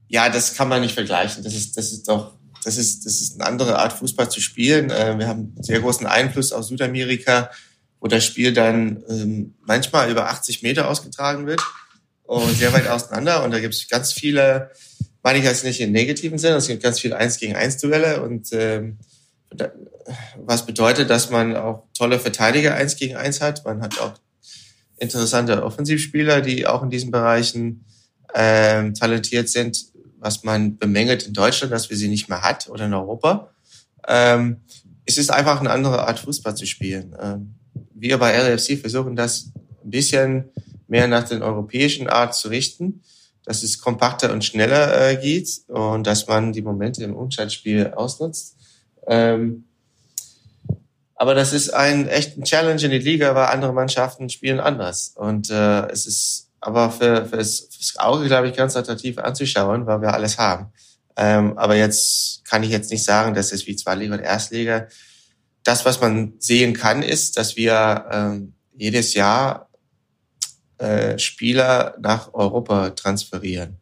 [0.08, 1.42] Ja, das kann man nicht vergleichen.
[1.42, 2.32] Das ist das ist doch
[2.64, 4.90] das ist, das ist eine andere Art Fußball zu spielen.
[4.90, 7.50] Äh, wir haben sehr großen Einfluss aus Südamerika,
[8.00, 11.62] wo das Spiel dann ähm, manchmal über 80 Meter ausgetragen wird
[12.24, 13.44] und sehr weit auseinander.
[13.44, 14.70] Und da gibt es ganz viele,
[15.22, 18.22] meine ich jetzt nicht im negativen Sinn, es gibt ganz viele Eins gegen eins Duelle
[18.22, 18.98] und ähm,
[20.36, 23.64] was bedeutet, dass man auch tolle Verteidiger eins gegen eins hat.
[23.64, 24.14] Man hat auch
[24.98, 27.84] interessante Offensivspieler, die auch in diesen Bereichen
[28.34, 29.78] ähm, talentiert sind,
[30.24, 33.50] was man bemängelt in Deutschland, dass wir sie nicht mehr hat oder in Europa.
[34.08, 34.62] Ähm,
[35.04, 37.14] es ist einfach eine andere Art Fußball zu spielen.
[37.20, 37.54] Ähm,
[37.92, 39.52] wir bei LFC versuchen das
[39.84, 40.46] ein bisschen
[40.88, 43.02] mehr nach den europäischen Art zu richten,
[43.44, 48.56] dass es kompakter und schneller äh, geht und dass man die Momente im Umschaltspiel ausnutzt.
[49.06, 49.64] Ähm,
[51.16, 55.12] aber das ist ein echter Challenge in die Liga, weil andere Mannschaften spielen anders.
[55.16, 60.00] Und äh, es ist aber für, fürs, fürs Auge, glaube ich, ganz attraktiv anzuschauen, weil
[60.00, 60.72] wir alles haben.
[61.16, 64.88] Ähm, aber jetzt kann ich jetzt nicht sagen, dass es wie Zweitliga und Erstliga.
[65.62, 69.68] Das, was man sehen kann, ist, dass wir ähm, jedes Jahr
[70.78, 73.76] äh, Spieler nach Europa transferieren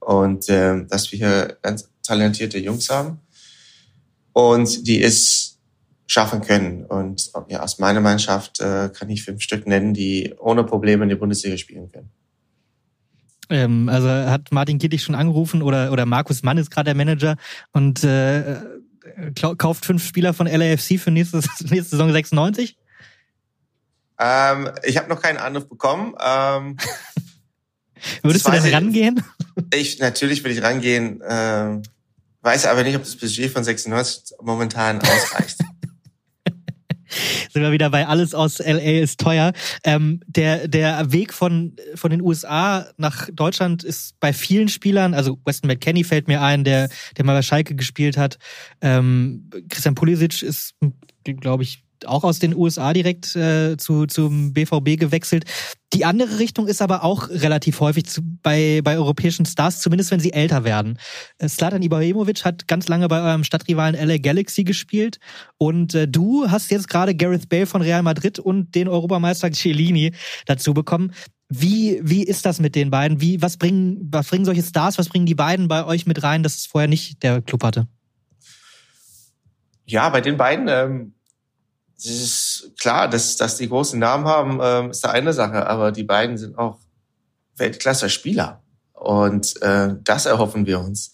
[0.00, 3.20] und äh, dass wir hier ganz talentierte Jungs haben
[4.32, 5.58] und die es
[6.06, 6.84] schaffen können.
[6.84, 11.08] Und ja, aus meiner Mannschaft äh, kann ich fünf Stück nennen, die ohne Probleme in
[11.08, 12.10] der Bundesliga spielen können.
[13.50, 17.36] Ähm, also hat Martin Kittig schon angerufen oder, oder Markus Mann ist gerade der Manager
[17.72, 18.60] und äh,
[19.58, 22.76] kauft fünf Spieler von LAFC für nächste, nächste Saison 96?
[24.18, 26.14] Ähm, ich habe noch keinen Anruf bekommen.
[26.24, 26.76] Ähm,
[28.22, 29.22] Würdest du denn rangehen?
[29.72, 31.22] Ich, natürlich würde ich rangehen.
[31.26, 31.82] Ähm,
[32.42, 35.58] weiß aber nicht, ob das Budget von 96 momentan ausreicht.
[37.50, 39.52] sind wir wieder bei alles aus LA ist teuer.
[39.84, 45.38] Ähm, der, der Weg von, von den USA nach Deutschland ist bei vielen Spielern, also
[45.44, 48.38] Weston McKenney fällt mir ein, der, der mal bei Schalke gespielt hat.
[48.80, 50.74] Ähm, Christian Pulisic ist,
[51.24, 55.44] glaube ich, auch aus den USA direkt äh, zu, zum BVB gewechselt.
[55.92, 60.18] Die andere Richtung ist aber auch relativ häufig zu, bei, bei europäischen Stars, zumindest wenn
[60.20, 60.98] sie älter werden.
[61.46, 65.18] Slatan äh, Ibrahimovic hat ganz lange bei eurem Stadtrivalen LA Galaxy gespielt
[65.56, 70.12] und äh, du hast jetzt gerade Gareth Bale von Real Madrid und den Europameister Cellini
[70.46, 71.12] dazu bekommen.
[71.48, 73.20] Wie, wie ist das mit den beiden?
[73.20, 76.42] Wie, was bringen, was bringen solche Stars, was bringen die beiden bei euch mit rein,
[76.42, 77.86] dass es vorher nicht der Club hatte?
[79.86, 81.13] Ja, bei den beiden ähm,
[81.96, 85.92] es ist klar, dass, dass die großen Namen haben, ähm, ist da eine Sache, aber
[85.92, 86.78] die beiden sind auch
[87.56, 88.62] Weltklasse-Spieler.
[88.92, 91.12] Und äh, das erhoffen wir uns.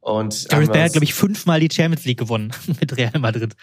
[0.00, 3.54] Und Gareth Bale hat, glaube ich, fünfmal die Champions League gewonnen mit Real Madrid.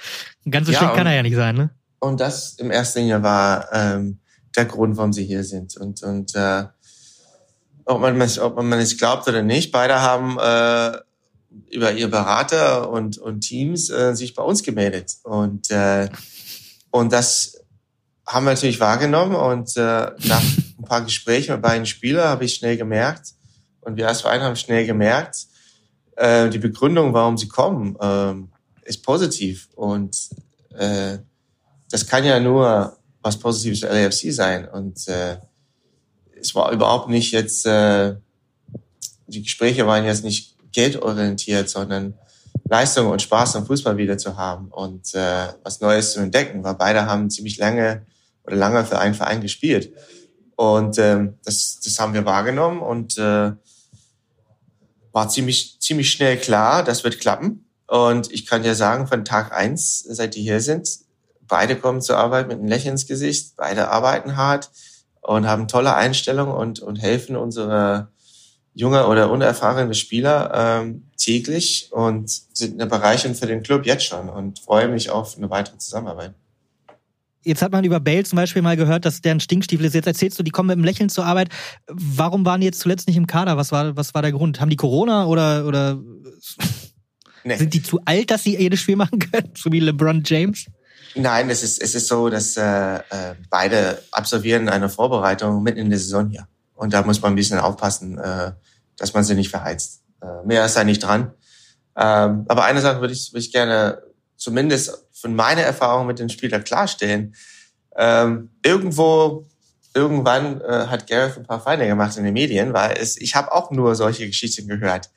[0.50, 1.70] Ganz so ja, schlecht kann er ja nicht sein, ne?
[2.00, 4.20] Und das im ersten Linie war ähm,
[4.56, 5.76] der Grund, warum sie hier sind.
[5.78, 6.66] Und, und äh,
[7.86, 11.00] ob, man, ob man es glaubt oder nicht, beide haben äh,
[11.74, 15.14] über ihr Berater und, und Teams äh, sich bei uns gemeldet.
[15.24, 16.10] Und äh,
[16.96, 17.62] und das
[18.26, 20.44] haben wir natürlich wahrgenommen und äh, nach
[20.80, 23.34] ein paar Gesprächen mit beiden Spielern habe ich schnell gemerkt
[23.82, 25.46] und wir als Verein haben schnell gemerkt,
[26.16, 29.68] äh, die Begründung, warum sie kommen, äh, ist positiv.
[29.76, 30.30] Und
[30.78, 31.18] äh,
[31.90, 34.66] das kann ja nur was Positives für LAFC sein.
[34.66, 35.38] Und äh,
[36.40, 38.16] es war überhaupt nicht jetzt, äh,
[39.28, 42.14] die Gespräche waren jetzt nicht geldorientiert, sondern
[42.64, 46.76] Leistung und Spaß am Fußball wieder zu haben und äh, was Neues zu entdecken, weil
[46.76, 48.06] beide haben ziemlich lange
[48.44, 49.94] oder lange für einen Verein gespielt.
[50.56, 53.52] Und ähm, das, das haben wir wahrgenommen und äh,
[55.12, 57.70] war ziemlich, ziemlich schnell klar, das wird klappen.
[57.88, 60.90] Und ich kann dir sagen, von Tag eins, seit die hier sind,
[61.48, 64.72] beide kommen zur Arbeit mit einem Lächeln ins Gesicht, beide arbeiten hart
[65.22, 68.10] und haben tolle Einstellungen und, und helfen unsere
[68.76, 74.30] junge oder unerfahrene Spieler ähm, täglich und sind eine Bereicherung für den Club jetzt schon
[74.30, 76.34] und freue mich auf eine weitere Zusammenarbeit.
[77.42, 79.94] Jetzt hat man über Bale zum Beispiel mal gehört, dass der ein Stinkstiefel ist.
[79.94, 81.50] Jetzt erzählst du, die kommen mit einem Lächeln zur Arbeit.
[81.88, 83.56] Warum waren die jetzt zuletzt nicht im Kader?
[83.56, 84.60] Was war, was war der Grund?
[84.60, 86.00] Haben die Corona oder, oder
[87.44, 87.56] nee.
[87.56, 89.52] sind die zu alt, dass sie jedes Spiel machen können?
[89.56, 90.66] So wie LeBron James?
[91.14, 95.90] Nein, es ist, es ist so, dass äh, äh beide absolvieren eine Vorbereitung mitten in
[95.90, 96.48] der Saison hier.
[96.76, 98.52] Und da muss man ein bisschen aufpassen, äh,
[98.98, 100.04] dass man sie nicht verheizt.
[100.22, 101.34] Äh, mehr ist da nicht dran.
[101.98, 104.02] Ähm, aber eine Sache würde ich, würde ich gerne
[104.36, 107.36] zumindest von meiner Erfahrung mit den Spielern klarstellen.
[107.96, 109.48] Ähm, irgendwo,
[109.94, 113.54] irgendwann äh, hat Gareth ein paar Feinde gemacht in den Medien, weil es, ich habe
[113.54, 115.10] auch nur solche Geschichten gehört.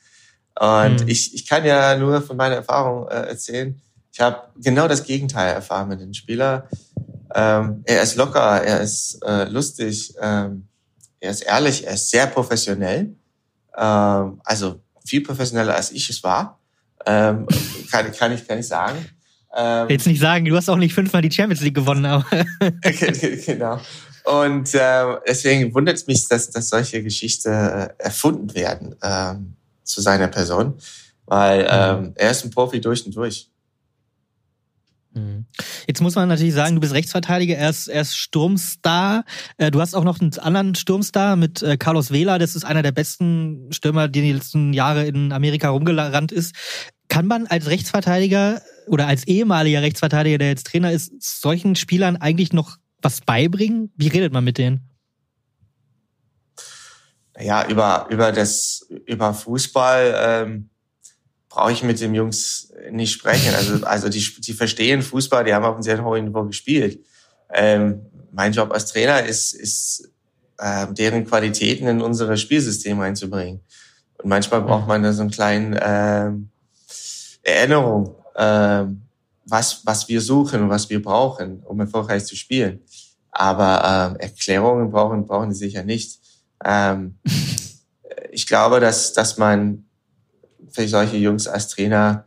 [0.58, 1.08] Und mhm.
[1.08, 3.80] ich, ich kann ja nur von meiner Erfahrung äh, erzählen.
[4.12, 6.62] Ich habe genau das Gegenteil erfahren mit den Spielern.
[7.34, 10.67] Ähm, er ist locker, er ist äh, lustig, ähm,
[11.20, 13.14] er ist ehrlich, er ist sehr professionell.
[13.76, 16.58] Ähm, also viel professioneller als ich es war.
[17.06, 17.46] Ähm,
[17.90, 18.98] kann, kann, ich, kann ich sagen.
[19.56, 22.26] Ähm, Jetzt nicht sagen, du hast auch nicht fünfmal die Champions League gewonnen, aber.
[23.46, 23.80] genau.
[24.24, 29.54] Und äh, deswegen wundert es mich, dass, dass solche Geschichten äh, erfunden werden ähm,
[29.84, 30.74] zu seiner Person,
[31.24, 31.68] weil mhm.
[32.06, 33.50] ähm, er ist ein Profi durch und durch.
[35.18, 35.46] Mhm.
[35.86, 39.24] Jetzt muss man natürlich sagen, du bist Rechtsverteidiger, er ist, er ist Sturmstar.
[39.56, 42.38] Äh, du hast auch noch einen anderen Sturmstar mit äh, Carlos Vela.
[42.38, 46.54] Das ist einer der besten Stürmer, die in den letzten Jahre in Amerika rumgerannt ist.
[47.08, 52.52] Kann man als Rechtsverteidiger oder als ehemaliger Rechtsverteidiger, der jetzt Trainer ist, solchen Spielern eigentlich
[52.52, 53.92] noch was beibringen?
[53.96, 54.88] Wie redet man mit denen?
[57.40, 60.70] Ja, über, über das, über Fußball, ähm,
[61.58, 63.52] brauche ich mit den Jungs nicht sprechen.
[63.52, 67.04] Also, also die, die verstehen Fußball, die haben auf einem sehr hohen Niveau gespielt.
[67.52, 70.08] Ähm, mein Job als Trainer ist, ist
[70.58, 73.60] äh, deren Qualitäten in unsere Spielsystem einzubringen.
[74.18, 76.30] Und manchmal braucht man da so einen kleinen äh,
[77.42, 78.84] Erinnerung, äh,
[79.44, 82.82] was, was wir suchen und was wir brauchen, um erfolgreich zu spielen.
[83.32, 86.20] Aber ähm, Erklärungen brauchen, brauchen die sicher nicht.
[86.64, 87.18] Ähm,
[88.30, 89.87] ich glaube, dass, dass man
[90.70, 92.26] für solche Jungs als Trainer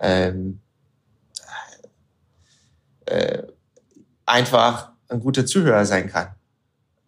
[0.00, 0.60] ähm,
[3.06, 3.42] äh,
[4.26, 6.28] einfach ein guter Zuhörer sein kann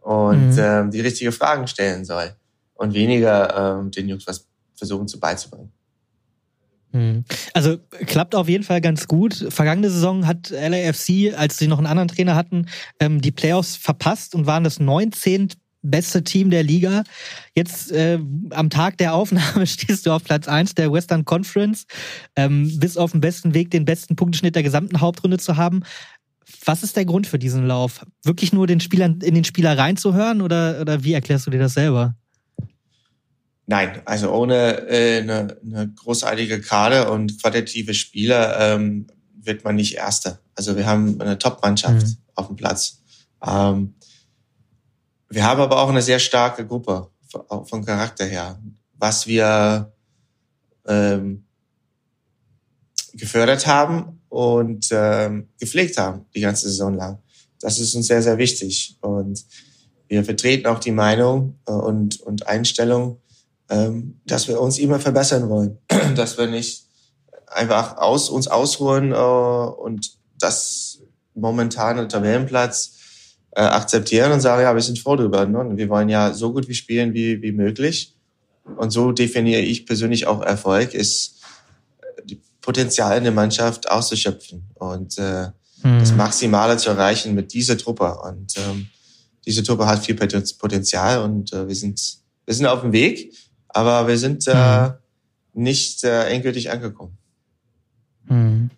[0.01, 0.59] und mhm.
[0.59, 2.35] ähm, die richtige Fragen stellen soll
[2.75, 5.71] und weniger ähm, den Jungs was versuchen zu beizubringen.
[6.93, 7.25] Mhm.
[7.55, 9.47] Also klappt auf jeden Fall ganz gut.
[9.51, 12.67] Vergangene Saison hat LAFC, als sie noch einen anderen Trainer hatten,
[12.99, 17.05] ähm, die Playoffs verpasst und waren das 19 beste Team der Liga.
[17.55, 18.19] Jetzt äh,
[18.51, 21.87] am Tag der Aufnahme stehst du auf Platz eins der Western Conference,
[22.37, 25.83] ähm, bist auf dem besten Weg, den besten Punkteschnitt der gesamten Hauptrunde zu haben.
[26.65, 28.05] Was ist der Grund für diesen Lauf?
[28.23, 31.75] Wirklich nur den Spielern in den Spieler reinzuhören oder, oder wie erklärst du dir das
[31.75, 32.17] selber?
[33.67, 39.95] Nein, also ohne äh, eine, eine großartige Karte und qualitative Spieler ähm, wird man nicht
[39.95, 40.41] Erster.
[40.57, 42.17] Also wir haben eine Top-Mannschaft mhm.
[42.35, 43.01] auf dem Platz.
[43.47, 43.95] Ähm,
[45.31, 47.09] wir haben aber auch eine sehr starke Gruppe
[47.65, 48.61] vom Charakter her,
[48.99, 49.93] was wir
[50.87, 51.45] ähm,
[53.13, 57.23] gefördert haben und ähm, gepflegt haben die ganze Saison lang.
[57.61, 58.97] Das ist uns sehr, sehr wichtig.
[59.01, 59.45] Und
[60.09, 63.21] wir vertreten auch die Meinung äh, und, und Einstellung,
[63.69, 65.79] ähm, dass wir uns immer verbessern wollen.
[66.17, 66.87] dass wir nicht
[67.47, 70.99] einfach aus uns ausruhen äh, und das
[71.35, 72.97] momentane Tabellenplatz
[73.53, 75.47] äh, akzeptieren und sagen, ja, wir sind froh drüber.
[75.47, 75.59] Ne?
[75.59, 78.15] Und wir wollen ja so gut wie spielen wie, wie möglich.
[78.77, 81.41] Und so definiere ich persönlich auch Erfolg, ist
[82.01, 85.49] äh, die Potenzial in der Mannschaft auszuschöpfen und äh,
[85.83, 85.99] mhm.
[85.99, 88.19] das Maximale zu erreichen mit dieser Truppe.
[88.23, 88.89] Und ähm,
[89.47, 93.33] diese Truppe hat viel Potenzial und äh, wir sind wir sind auf dem Weg,
[93.69, 94.93] aber wir sind äh, mhm.
[95.53, 97.17] nicht äh, endgültig angekommen.
[98.25, 98.71] Mhm.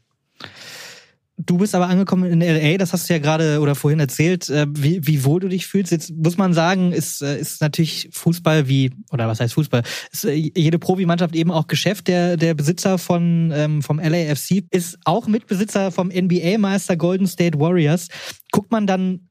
[1.47, 4.67] Du bist aber angekommen in LA, das hast du ja gerade oder vorhin erzählt, äh,
[4.71, 5.91] wie, wie wohl du dich fühlst.
[5.91, 10.25] Jetzt muss man sagen, ist, äh, ist natürlich Fußball wie, oder was heißt Fußball, ist
[10.25, 12.09] äh, jede Profimannschaft eben auch Geschäft.
[12.09, 18.09] Der, der Besitzer von, ähm, vom LAFC ist auch Mitbesitzer vom NBA-Meister Golden State Warriors.
[18.53, 19.29] Guckt man dann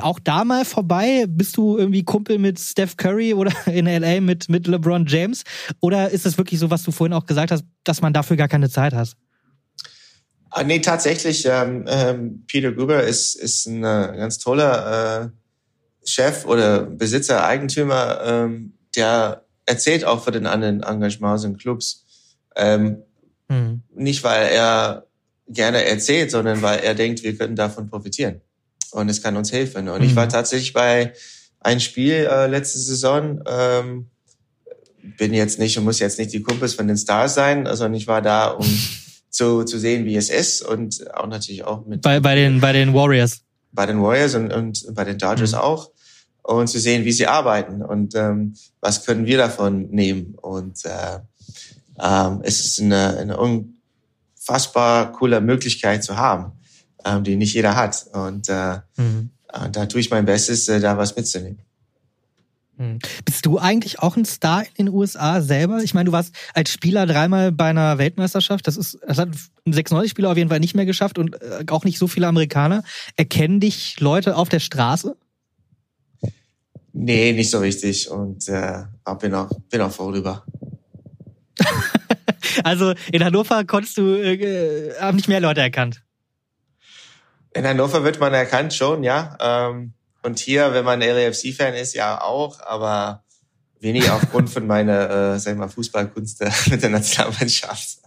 [0.00, 1.26] auch da mal vorbei?
[1.28, 5.44] Bist du irgendwie Kumpel mit Steph Curry oder in LA mit, mit LeBron James?
[5.80, 8.48] Oder ist es wirklich so, was du vorhin auch gesagt hast, dass man dafür gar
[8.48, 9.12] keine Zeit hat?
[10.50, 16.46] Ah, nee, tatsächlich, ähm, ähm, Peter Gruber ist, ist ein äh, ganz toller äh, Chef
[16.46, 22.04] oder Besitzer, Eigentümer, ähm, der erzählt auch für den anderen Engagements in Clubs.
[22.54, 23.02] Ähm,
[23.48, 23.82] mhm.
[23.94, 25.06] Nicht, weil er
[25.48, 28.40] gerne erzählt, sondern weil er denkt, wir könnten davon profitieren.
[28.92, 29.88] Und es kann uns helfen.
[29.88, 30.06] Und mhm.
[30.06, 31.12] ich war tatsächlich bei
[31.60, 34.06] ein Spiel äh, letzte Saison, ähm,
[35.18, 38.06] bin jetzt nicht und muss jetzt nicht die Kumpels von den Stars sein, sondern ich
[38.06, 38.66] war da, um
[39.36, 42.72] zu, zu sehen, wie es ist und auch natürlich auch mit bei, bei den bei
[42.72, 45.58] den Warriors bei den Warriors und, und bei den Dodgers mhm.
[45.58, 45.90] auch
[46.42, 51.18] und zu sehen, wie sie arbeiten und ähm, was können wir davon nehmen und äh,
[52.00, 56.52] ähm, es ist eine, eine unfassbar coole Möglichkeit zu haben,
[57.04, 59.30] ähm, die nicht jeder hat und äh, mhm.
[59.70, 61.58] da tue ich mein Bestes, äh, da was mitzunehmen.
[62.78, 62.98] Hm.
[63.24, 65.82] Bist du eigentlich auch ein Star in den USA selber?
[65.82, 68.66] Ich meine, du warst als Spieler dreimal bei einer Weltmeisterschaft.
[68.66, 69.30] Das ist, das hat
[69.64, 72.82] ein 96-Spieler auf jeden Fall nicht mehr geschafft und äh, auch nicht so viele Amerikaner.
[73.16, 75.16] Erkennen dich Leute auf der Straße?
[76.92, 78.10] Nee, nicht so richtig.
[78.10, 78.84] Und äh,
[79.20, 80.44] bin auch, bin auch froh drüber.
[82.64, 86.02] also in Hannover konntest du, äh, haben nicht mehr Leute erkannt.
[87.54, 89.36] In Hannover wird man erkannt schon, ja.
[89.40, 89.94] Ähm,
[90.26, 93.24] und hier, wenn man LAFC-Fan ist, ja auch, aber
[93.80, 97.98] wenig aufgrund von meiner, äh, sag ich mal, Fußballkunst mit der Nationalmannschaft.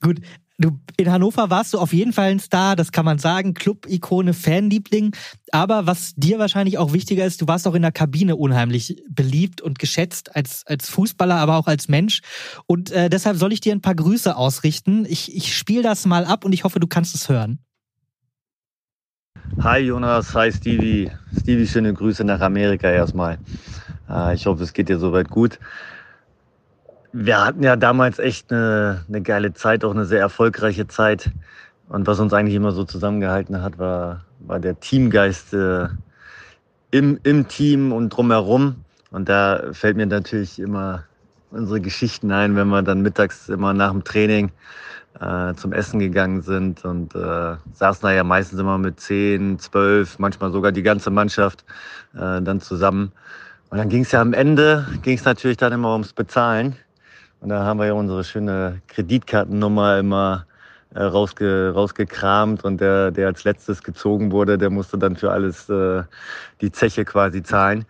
[0.00, 0.20] Gut,
[0.60, 4.34] Du, in Hannover warst du auf jeden Fall ein Star, das kann man sagen, Club-Ikone,
[4.34, 5.14] Fanliebling.
[5.52, 9.60] Aber was dir wahrscheinlich auch wichtiger ist, du warst auch in der Kabine unheimlich beliebt
[9.60, 12.22] und geschätzt als, als Fußballer, aber auch als Mensch.
[12.66, 15.06] Und äh, deshalb soll ich dir ein paar Grüße ausrichten.
[15.08, 17.60] Ich, ich spiele das mal ab und ich hoffe, du kannst es hören.
[19.56, 21.10] Hi Jonas, hi Stevie.
[21.36, 23.38] Stevie, schöne Grüße nach Amerika erstmal.
[24.08, 25.58] Äh, ich hoffe, es geht dir soweit gut
[27.12, 31.30] wir hatten ja damals echt eine, eine geile Zeit, auch eine sehr erfolgreiche Zeit.
[31.88, 35.88] Und was uns eigentlich immer so zusammengehalten hat, war, war der Teamgeist äh,
[36.90, 38.84] im, im Team und drumherum.
[39.10, 41.04] Und da fällt mir natürlich immer
[41.50, 44.52] unsere Geschichten ein, wenn wir dann mittags immer nach dem Training
[45.20, 50.18] äh, zum Essen gegangen sind und äh, saßen da ja meistens immer mit zehn, zwölf,
[50.18, 51.64] manchmal sogar die ganze Mannschaft
[52.14, 53.12] äh, dann zusammen.
[53.70, 56.76] Und dann ging es ja am Ende, ging es natürlich dann immer ums Bezahlen.
[57.40, 60.46] Und da haben wir ja unsere schöne Kreditkartennummer immer
[60.94, 65.68] äh, rausge, rausgekramt und der, der als letztes gezogen wurde, der musste dann für alles
[65.68, 66.02] äh,
[66.60, 67.84] die Zeche quasi zahlen.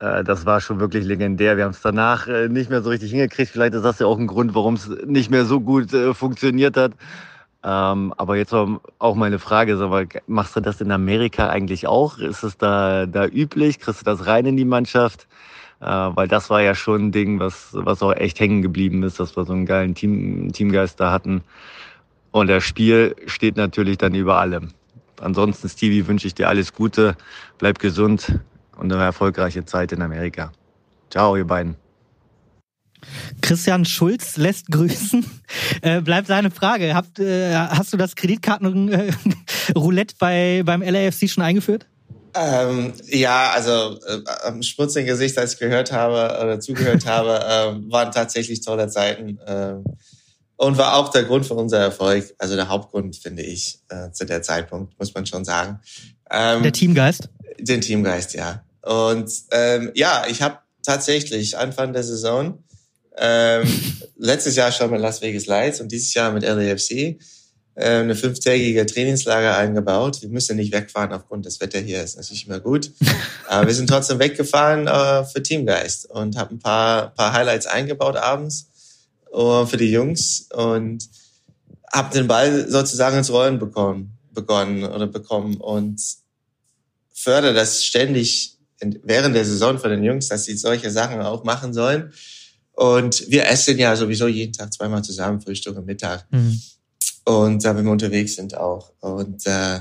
[0.00, 1.56] Äh, das war schon wirklich legendär.
[1.56, 3.50] Wir haben es danach äh, nicht mehr so richtig hingekriegt.
[3.50, 6.76] Vielleicht ist das ja auch ein Grund, warum es nicht mehr so gut äh, funktioniert
[6.76, 6.92] hat.
[7.64, 12.18] Ähm, aber jetzt auch meine Frage, ist aber, machst du das in Amerika eigentlich auch?
[12.18, 13.80] Ist es da, da üblich?
[13.80, 15.26] Kriegst du das rein in die Mannschaft?
[15.80, 19.36] weil das war ja schon ein Ding, was, was auch echt hängen geblieben ist, dass
[19.36, 21.44] wir so einen geilen Team, Teamgeist da hatten.
[22.32, 24.70] Und das Spiel steht natürlich dann über allem.
[25.20, 27.16] Ansonsten, Stevie, wünsche ich dir alles Gute,
[27.58, 28.40] bleib gesund
[28.78, 30.52] und eine erfolgreiche Zeit in Amerika.
[31.10, 31.76] Ciao, ihr beiden.
[33.40, 35.24] Christian Schulz lässt grüßen.
[35.82, 36.94] Äh, bleibt seine Frage.
[36.94, 41.86] Habt, äh, hast du das Kreditkartenroulette bei, beim LAFC schon eingeführt?
[42.34, 47.90] Ähm, ja, also äh, am schmutzigen Gesicht, als ich gehört habe oder zugehört habe, äh,
[47.90, 49.76] waren tatsächlich tolle Zeiten äh,
[50.56, 52.34] und war auch der Grund für unser Erfolg.
[52.38, 55.80] Also der Hauptgrund, finde ich, äh, zu der Zeitpunkt, muss man schon sagen.
[56.30, 57.30] Ähm, der Teamgeist?
[57.58, 58.62] Den Teamgeist, ja.
[58.88, 62.64] Und ähm, ja, ich habe tatsächlich Anfang der Saison
[63.18, 63.68] ähm,
[64.16, 67.18] letztes Jahr schon mit Las Vegas Lights und dieses Jahr mit LAFC äh,
[67.74, 70.22] eine fünftägige Trainingslager eingebaut.
[70.22, 72.90] Wir müssen nicht wegfahren aufgrund des Wetter hier, ist natürlich immer gut.
[73.48, 78.16] Aber wir sind trotzdem weggefahren äh, für Teamgeist und haben ein paar, paar Highlights eingebaut
[78.16, 78.70] abends
[79.34, 81.06] uh, für die Jungs und
[81.92, 86.00] habe den Ball sozusagen ins Rollen bekommen, begonnen oder bekommen und
[87.12, 88.57] fördere das ständig
[89.02, 92.12] während der Saison für den Jungs, dass sie solche Sachen auch machen sollen.
[92.72, 96.26] Und wir essen ja sowieso jeden Tag zweimal zusammen, Frühstück und Mittag.
[96.30, 96.60] Mhm
[97.28, 98.92] und da, wenn wir unterwegs sind auch.
[99.00, 99.80] Und äh,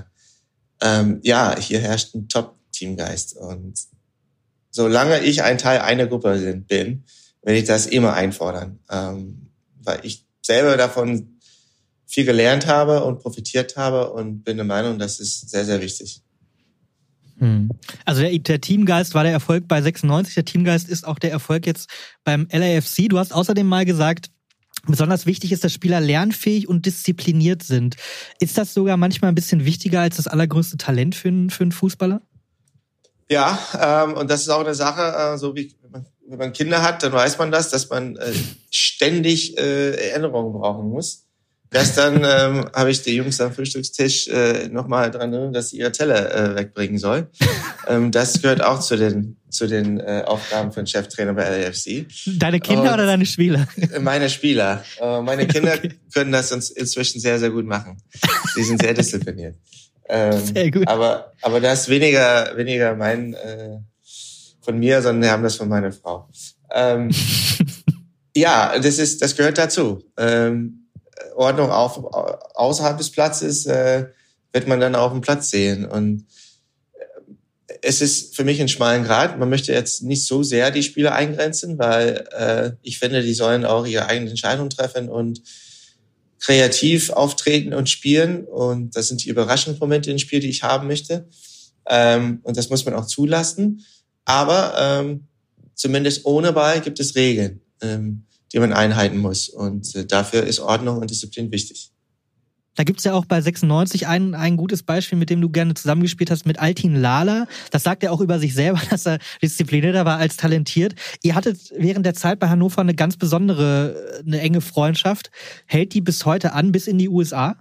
[0.82, 3.38] ähm, ja, hier herrscht ein Top-Teamgeist.
[3.38, 3.80] Und
[4.70, 6.38] solange ich ein Teil einer Gruppe
[6.68, 7.06] bin,
[7.42, 9.50] werde ich das immer einfordern, ähm,
[9.82, 11.40] weil ich selber davon
[12.06, 16.22] viel gelernt habe und profitiert habe und bin der Meinung, das ist sehr, sehr wichtig.
[17.40, 17.70] Hm.
[18.06, 21.68] Also der, der, Teamgeist war der Erfolg bei 96, der Teamgeist ist auch der Erfolg
[21.68, 21.90] jetzt
[22.24, 23.10] beim LAFC.
[23.10, 24.30] Du hast außerdem mal gesagt,
[24.86, 27.96] Besonders wichtig ist, dass Spieler lernfähig und diszipliniert sind.
[28.40, 31.72] Ist das sogar manchmal ein bisschen wichtiger als das allergrößte Talent für einen, für einen
[31.74, 32.22] Fußballer?
[33.30, 36.54] Ja, ähm, und das ist auch eine Sache, äh, so wie wenn man, wenn man
[36.54, 38.32] Kinder hat, dann weiß man das, dass man äh,
[38.70, 41.27] ständig äh, Erinnerungen brauchen muss.
[41.70, 45.92] Gestern ähm, habe ich die Jungs am Frühstückstisch äh, nochmal dran erinnert, dass sie ihre
[45.92, 47.28] Teller äh, wegbringen sollen.
[47.88, 52.06] ähm, das gehört auch zu den zu den äh, Aufgaben einen Cheftrainer bei LAFC.
[52.38, 53.68] Deine Kinder Und oder deine Spieler?
[54.02, 54.84] Meine Spieler.
[55.00, 55.94] Äh, meine Kinder okay.
[56.14, 57.98] können das uns inzwischen sehr, sehr gut machen.
[58.56, 59.56] Sie sind sehr diszipliniert.
[60.10, 60.88] Ähm, sehr gut.
[60.88, 63.78] Aber, aber das ist weniger, weniger mein äh,
[64.62, 66.30] von mir, sondern wir haben das von meiner Frau.
[66.74, 67.10] Ähm,
[68.36, 70.04] ja, das ist, das gehört dazu.
[70.18, 70.87] Ähm,
[71.36, 71.98] Ordnung auf,
[72.56, 74.08] außerhalb des Platzes äh,
[74.54, 75.86] wird man dann auf dem Platz sehen.
[75.86, 76.26] Und
[77.68, 79.38] äh, es ist für mich ein schmalen Grad.
[79.40, 83.66] Man möchte jetzt nicht so sehr die Spieler eingrenzen, weil äh, ich finde, die sollen
[83.66, 85.42] auch ihre eigenen Entscheidungen treffen und
[86.40, 88.46] kreativ auftreten und spielen.
[88.46, 91.28] Und das sind die überraschenden Momente im Spiel, die ich haben möchte.
[91.90, 93.86] Ähm, und das muss man auch zulassen.
[94.26, 95.28] Aber ähm,
[95.74, 97.62] zumindest ohne Ball gibt es Regeln.
[97.82, 99.50] Ähm, die man einhalten muss.
[99.50, 101.92] Und äh, dafür ist Ordnung und Disziplin wichtig.
[102.78, 106.30] Da gibt's ja auch bei 96 ein, ein gutes Beispiel, mit dem du gerne zusammengespielt
[106.30, 107.48] hast, mit Altin Lala.
[107.72, 110.94] Das sagt er auch über sich selber, dass er disziplinierter war als talentiert.
[111.24, 115.32] Ihr hattet während der Zeit bei Hannover eine ganz besondere, eine enge Freundschaft.
[115.66, 117.56] Hält die bis heute an, bis in die USA?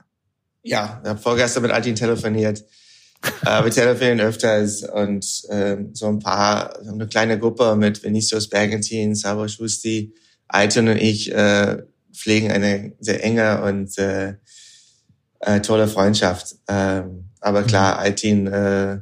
[0.63, 2.63] Ja, ich habe vorgestern mit Altin telefoniert.
[3.47, 9.15] äh, wir telefonieren öfters und äh, so ein paar, eine kleine Gruppe mit Vinicius Bergentin,
[9.15, 10.13] Sabo Schusti,
[10.49, 11.83] Alton und ich äh,
[12.13, 14.35] pflegen eine sehr enge und äh,
[15.41, 16.57] äh, tolle Freundschaft.
[16.69, 18.01] Ähm, aber klar, mhm.
[18.01, 18.99] Altin äh,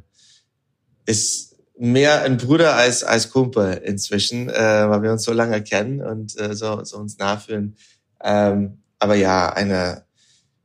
[1.07, 6.01] ist mehr ein Bruder als als Kumpel inzwischen, äh, weil wir uns so lange kennen
[6.03, 7.76] und äh, so, so uns nachfühlen.
[8.22, 10.05] Ähm, aber ja, eine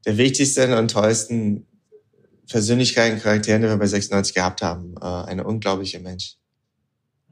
[0.06, 1.68] der wichtigsten und tollsten
[2.50, 4.96] Persönlichkeiten, Charakteren, die wir bei 96 gehabt haben.
[5.02, 6.39] Äh, eine unglaubliche Mensch.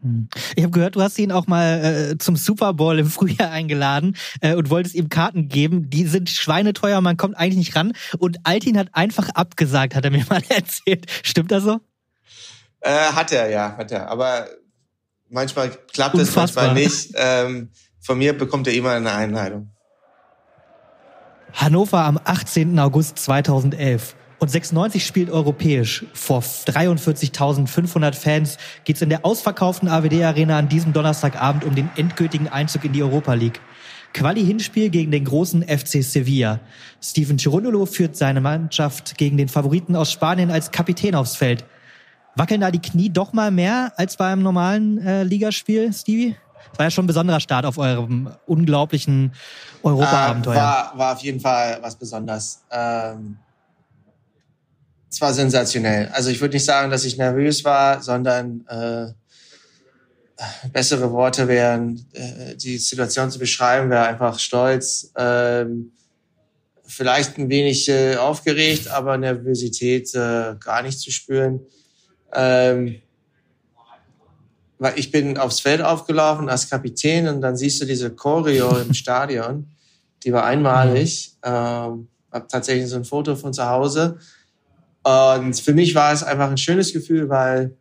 [0.01, 0.27] Hm.
[0.55, 4.15] Ich habe gehört, du hast ihn auch mal äh, zum Super Bowl im Frühjahr eingeladen
[4.41, 5.89] äh, und wolltest ihm Karten geben.
[5.89, 7.93] Die sind schweineteuer, man kommt eigentlich nicht ran.
[8.17, 11.05] Und Altin hat einfach abgesagt, hat er mir mal erzählt.
[11.23, 11.79] Stimmt das so?
[12.81, 14.09] Äh, hat er, ja, hat er.
[14.09, 14.47] Aber
[15.29, 17.11] manchmal klappt es, manchmal nicht.
[17.15, 19.71] Ähm, von mir bekommt er immer eine Einladung.
[21.53, 22.77] Hannover am 18.
[22.77, 24.15] August 2011.
[24.39, 26.05] Und 96 spielt europäisch.
[26.13, 32.47] Vor 43.500 Fans geht's in der ausverkauften AWD Arena an diesem Donnerstagabend um den endgültigen
[32.47, 33.59] Einzug in die Europa League.
[34.13, 36.59] Quali-Hinspiel gegen den großen FC Sevilla.
[37.01, 41.65] Steven Cirundolo führt seine Mannschaft gegen den Favoriten aus Spanien als Kapitän aufs Feld.
[42.35, 46.35] Wackeln da die Knie doch mal mehr als bei einem normalen äh, Ligaspiel, Stevie?
[46.69, 49.33] Das war ja schon ein besonderer Start auf eurem unglaublichen
[49.81, 50.55] Europa-Abenteuer.
[50.55, 52.61] Äh, war, war auf jeden Fall was Besonderes.
[52.71, 53.39] Ähm
[55.09, 56.09] es war sensationell.
[56.09, 59.07] Also ich würde nicht sagen, dass ich nervös war, sondern äh,
[60.71, 65.91] bessere Worte wären, äh, die Situation zu beschreiben, wäre einfach stolz, ähm,
[66.85, 71.61] vielleicht ein wenig äh, aufgeregt, aber Nervosität äh, gar nicht zu spüren.
[72.33, 73.01] Ähm,
[74.79, 78.93] weil ich bin aufs Feld aufgelaufen als Kapitän und dann siehst du diese Choreo im
[78.93, 79.71] Stadion,
[80.23, 81.33] die war einmalig.
[81.43, 81.51] Mhm.
[81.51, 84.19] Ähm, hab tatsächlich so ein Foto von zu Hause
[85.07, 87.77] und für mich war es einfach ein schönes Gefühl, weil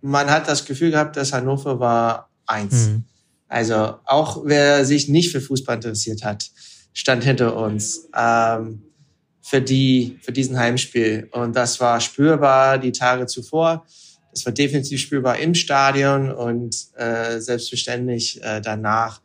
[0.00, 2.88] man hat das Gefühl gehabt, dass Hannover war eins.
[2.88, 3.04] Mhm.
[3.48, 6.50] Also auch wer sich nicht für Fußball interessiert hat,
[6.92, 8.82] stand hinter uns ähm,
[9.40, 13.86] für die für diesen Heimspiel und das war spürbar die Tage zuvor.
[14.32, 19.22] Das war definitiv spürbar im Stadion und äh, selbstverständlich äh, danach.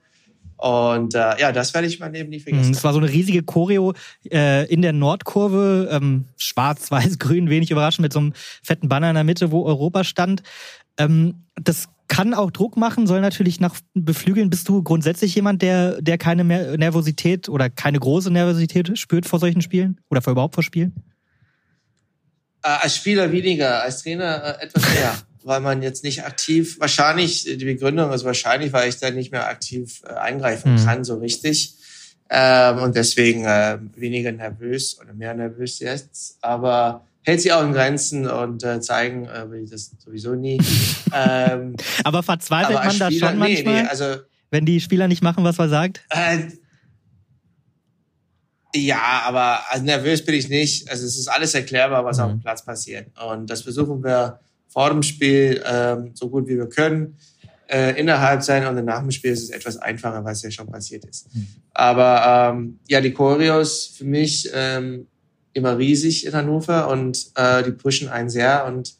[0.61, 2.71] Und äh, ja, das werde ich mein Leben nie vergessen.
[2.71, 3.93] Es war so eine riesige Choreo
[4.31, 9.09] äh, in der Nordkurve, ähm, schwarz, weiß, grün, wenig überraschend, mit so einem fetten Banner
[9.09, 10.43] in der Mitte, wo Europa stand.
[10.99, 14.51] Ähm, das kann auch Druck machen, soll natürlich nach beflügeln.
[14.51, 19.61] Bist du grundsätzlich jemand, der, der keine Nervosität oder keine große Nervosität spürt vor solchen
[19.61, 20.93] Spielen oder vor überhaupt vor Spielen?
[22.61, 27.43] Äh, als Spieler weniger, als Trainer äh, etwas mehr weil man jetzt nicht aktiv, wahrscheinlich,
[27.43, 30.85] die Begründung ist wahrscheinlich, weil ich da nicht mehr aktiv äh, eingreifen mhm.
[30.85, 31.75] kann, so richtig.
[32.29, 36.37] Ähm, und deswegen äh, weniger nervös oder mehr nervös jetzt.
[36.41, 40.61] Aber hält sich auch in Grenzen und äh, zeigen äh, will ich das sowieso nie.
[41.13, 44.15] ähm, aber verzweifelt aber man da schon manchmal, nee, nee, also,
[44.49, 46.01] wenn die Spieler nicht machen, was man sagt?
[46.09, 46.47] Äh,
[48.73, 50.89] ja, aber also nervös bin ich nicht.
[50.89, 52.23] Also es ist alles erklärbar, was mhm.
[52.23, 53.07] auf dem Platz passiert.
[53.19, 54.39] Und das versuchen wir
[54.71, 57.17] vor dem Spiel ähm, so gut wie wir können
[57.71, 61.05] äh, innerhalb sein und nach dem Spiel ist es etwas einfacher, was ja schon passiert
[61.05, 61.33] ist.
[61.33, 61.47] Mhm.
[61.73, 65.07] Aber ähm, ja, die Choreos für mich ähm,
[65.53, 68.93] immer riesig in Hannover und äh, die pushen einen sehr und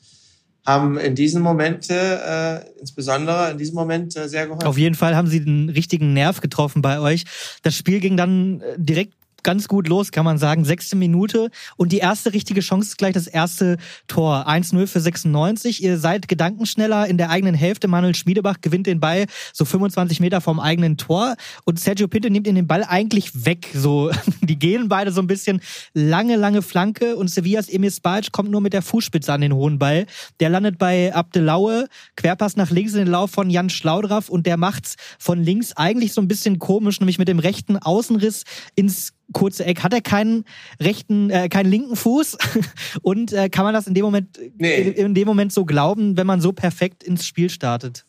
[0.66, 4.68] haben in diesen Momente, äh, insbesondere in diesem Moment, äh, sehr geholfen.
[4.68, 7.24] Auf jeden Fall haben sie den richtigen Nerv getroffen bei euch.
[7.64, 10.66] Das Spiel ging dann äh, direkt ganz gut los, kann man sagen.
[10.66, 13.78] Sechste Minute und die erste richtige Chance ist gleich das erste
[14.08, 14.48] Tor.
[14.48, 15.84] 1-0 für 96.
[15.84, 17.88] Ihr seid gedankenschneller in der eigenen Hälfte.
[17.88, 21.36] Manuel Schmiedebach gewinnt den Ball so 25 Meter vom eigenen Tor
[21.66, 23.70] und Sergio Pinto nimmt ihn den Ball eigentlich weg.
[23.74, 24.12] So,
[24.42, 25.62] die gehen beide so ein bisschen
[25.94, 29.80] lange, lange Flanke und Sevillas Emil Spalc kommt nur mit der Fußspitze an den hohen
[29.80, 30.06] Ball.
[30.40, 34.58] Der landet bei Abdelaue, Querpass nach links in den Lauf von Jan Schlaudraff und der
[34.58, 38.44] macht's von links eigentlich so ein bisschen komisch, nämlich mit dem rechten Außenriss
[38.76, 39.84] ins kurze Eck.
[39.84, 40.46] Hat er keinen
[40.80, 42.38] rechten, äh, keinen linken Fuß?
[43.02, 44.82] Und äh, kann man das in dem Moment, nee.
[44.82, 48.06] in, in, dem Moment so glauben, wenn man so perfekt ins Spiel startet?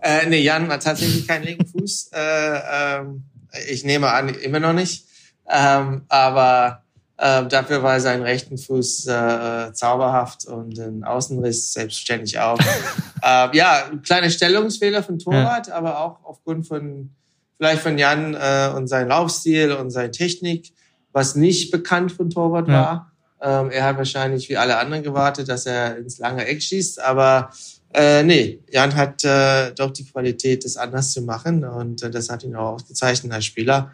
[0.00, 2.10] Äh, nee, Jan hat tatsächlich keinen linken Fuß.
[2.14, 3.24] äh, ähm,
[3.68, 5.06] ich nehme an, immer noch nicht.
[5.48, 6.82] Ähm, aber
[7.18, 12.58] äh, dafür war sein rechten Fuß äh, zauberhaft und ein Außenriss selbstständig auch.
[13.22, 15.74] äh, ja, kleine Stellungsfehler von Torwart, ja.
[15.74, 17.10] aber auch aufgrund von
[17.56, 20.72] vielleicht von Jan äh, und sein Laufstil und seine Technik,
[21.12, 22.74] was nicht bekannt von Torwart ja.
[22.74, 23.12] war.
[23.40, 27.50] Ähm, er hat wahrscheinlich wie alle anderen gewartet, dass er ins lange Eck schießt, aber
[27.92, 32.28] äh, nee, Jan hat äh, doch die Qualität, das anders zu machen und äh, das
[32.28, 33.92] hat ihn auch ausgezeichnet als Spieler.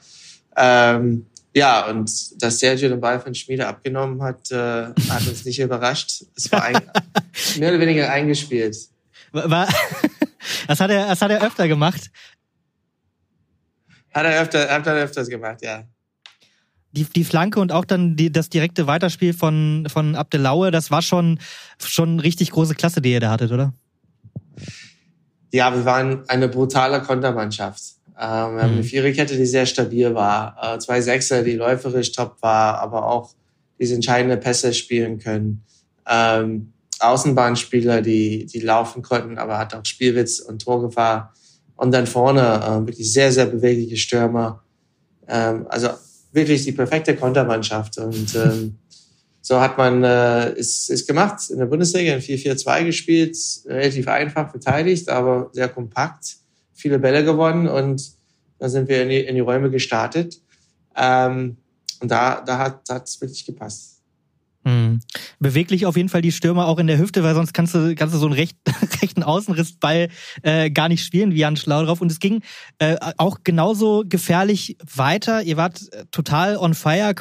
[0.56, 2.10] Ähm, ja, und
[2.42, 6.24] dass Sergio den Ball von Schmiede abgenommen hat, äh, hat uns nicht überrascht.
[6.34, 6.80] Es war ein,
[7.58, 8.76] mehr oder weniger eingespielt.
[9.32, 9.68] War,
[10.66, 12.10] Das hat er, das hat er öfter gemacht.
[14.12, 15.84] Hat er öfter, hat er öfters gemacht, ja.
[16.92, 21.00] Die, die Flanke und auch dann die, das direkte Weiterspiel von, von Abdelaue, das war
[21.00, 21.38] schon,
[21.82, 23.72] schon richtig große Klasse, die ihr da hattet, oder?
[25.52, 27.82] Ja, wir waren eine brutale Kontermannschaft.
[28.08, 28.84] Ähm, wir haben eine mhm.
[28.84, 30.56] Viererkette, die sehr stabil war.
[30.60, 33.34] Äh, zwei Sechser, die läuferisch top war, aber auch
[33.78, 35.64] diese entscheidende Pässe spielen können.
[36.06, 41.34] Ähm, Außenbahnspieler, die, die laufen konnten, aber hat auch Spielwitz und Torgefahr.
[41.82, 44.62] Und dann vorne äh, wirklich sehr, sehr bewegliche Stürmer.
[45.26, 45.88] Ähm, also
[46.30, 47.98] wirklich die perfekte Kontermannschaft.
[47.98, 48.78] Und ähm,
[49.40, 54.48] so hat man äh, ist, ist gemacht in der Bundesliga in 4-4-2 gespielt, relativ einfach
[54.48, 56.36] verteidigt, aber sehr kompakt,
[56.72, 58.12] viele Bälle gewonnen und
[58.60, 60.40] da sind wir in die, in die Räume gestartet.
[60.96, 61.56] Ähm,
[61.98, 63.91] und da, da hat es wirklich gepasst.
[64.64, 65.00] Mhm.
[65.40, 68.14] Beweglich auf jeden Fall die Stürmer auch in der Hüfte, weil sonst kannst du, kannst
[68.14, 68.56] du so einen recht,
[69.02, 70.08] rechten Außenrissball
[70.42, 72.00] äh, gar nicht spielen, wie Jan Schlau drauf.
[72.00, 72.42] Und es ging
[72.78, 75.42] äh, auch genauso gefährlich weiter.
[75.42, 77.14] Ihr wart äh, total on fire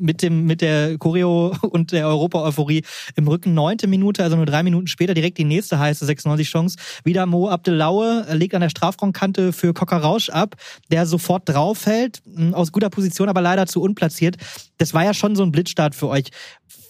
[0.00, 2.82] mit dem mit der Choreo und der Europa-Euphorie
[3.14, 3.54] im Rücken.
[3.54, 6.78] Neunte Minute, also nur drei Minuten später, direkt die nächste heiße 96 Chance.
[7.04, 10.56] Wieder Mo Abdelaue äh, legt an der Strafraumkante für Cocker Rausch ab,
[10.90, 12.22] der sofort draufhält,
[12.52, 14.36] aus guter Position, aber leider zu unplatziert.
[14.78, 16.30] Das war ja schon so ein Blitzstart für euch.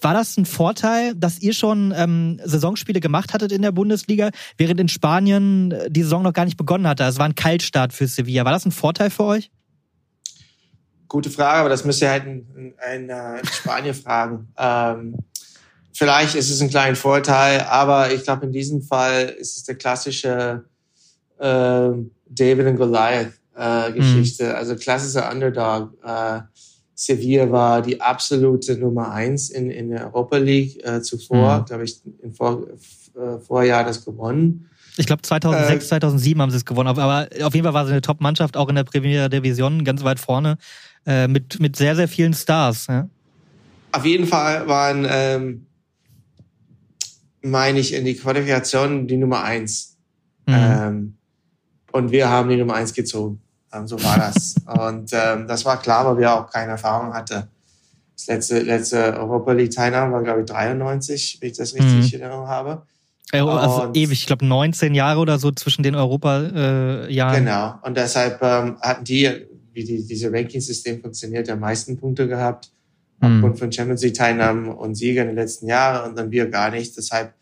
[0.01, 4.79] War das ein Vorteil, dass ihr schon ähm, Saisonspiele gemacht hattet in der Bundesliga, während
[4.79, 7.03] in Spanien äh, die Saison noch gar nicht begonnen hatte?
[7.03, 8.45] Es war ein Kaltstart für Sevilla.
[8.45, 9.51] War das ein Vorteil für euch?
[11.07, 14.47] Gute Frage, aber das müsst ihr halt in, in, in Spanien fragen.
[14.57, 15.17] Ähm,
[15.91, 19.75] vielleicht ist es ein kleiner Vorteil, aber ich glaube, in diesem Fall ist es der
[19.75, 20.65] klassische
[21.39, 21.89] äh,
[22.29, 24.55] David und Goliath äh, Geschichte, mhm.
[24.55, 25.93] also klassischer Underdog.
[26.03, 26.41] Äh,
[26.99, 31.65] Sevilla war die absolute Nummer eins in, in der Europa League äh, zuvor, mhm.
[31.65, 32.67] glaube ich, im Vor,
[33.15, 34.69] äh, Vorjahr das gewonnen.
[34.97, 37.93] Ich glaube 2006, äh, 2007 haben sie es gewonnen, aber auf jeden Fall war sie
[37.93, 40.57] eine Top-Mannschaft, auch in der Primera Division, ganz weit vorne,
[41.05, 42.87] äh, mit, mit sehr, sehr vielen Stars.
[42.87, 43.07] Ja?
[43.93, 45.67] Auf jeden Fall waren, ähm,
[47.41, 49.95] meine ich, in die Qualifikation die Nummer eins.
[50.47, 50.53] Mhm.
[50.53, 51.17] Ähm,
[51.93, 53.41] und wir haben die Nummer eins gezogen.
[53.73, 54.55] Ähm, so war das.
[54.65, 57.43] und ähm, das war klar, weil wir auch keine Erfahrung hatten.
[58.15, 62.15] Das letzte, letzte Europa League Teilnahme war, glaube ich, 93, wenn ich das richtig mhm.
[62.15, 62.81] in Erinnerung habe.
[63.31, 67.35] Also und, ewig, ich glaube 19 Jahre oder so zwischen den Europa-Jahren.
[67.35, 67.75] Äh, genau.
[67.83, 69.29] Und deshalb ähm, hatten die,
[69.73, 72.71] wie die, diese Ranking-System funktioniert, am meisten Punkte gehabt.
[73.21, 73.35] Mhm.
[73.35, 76.97] Aufgrund von Champions League-Teilnahmen und Siegen in den letzten Jahren und dann wir gar nicht.
[76.97, 77.33] Deshalb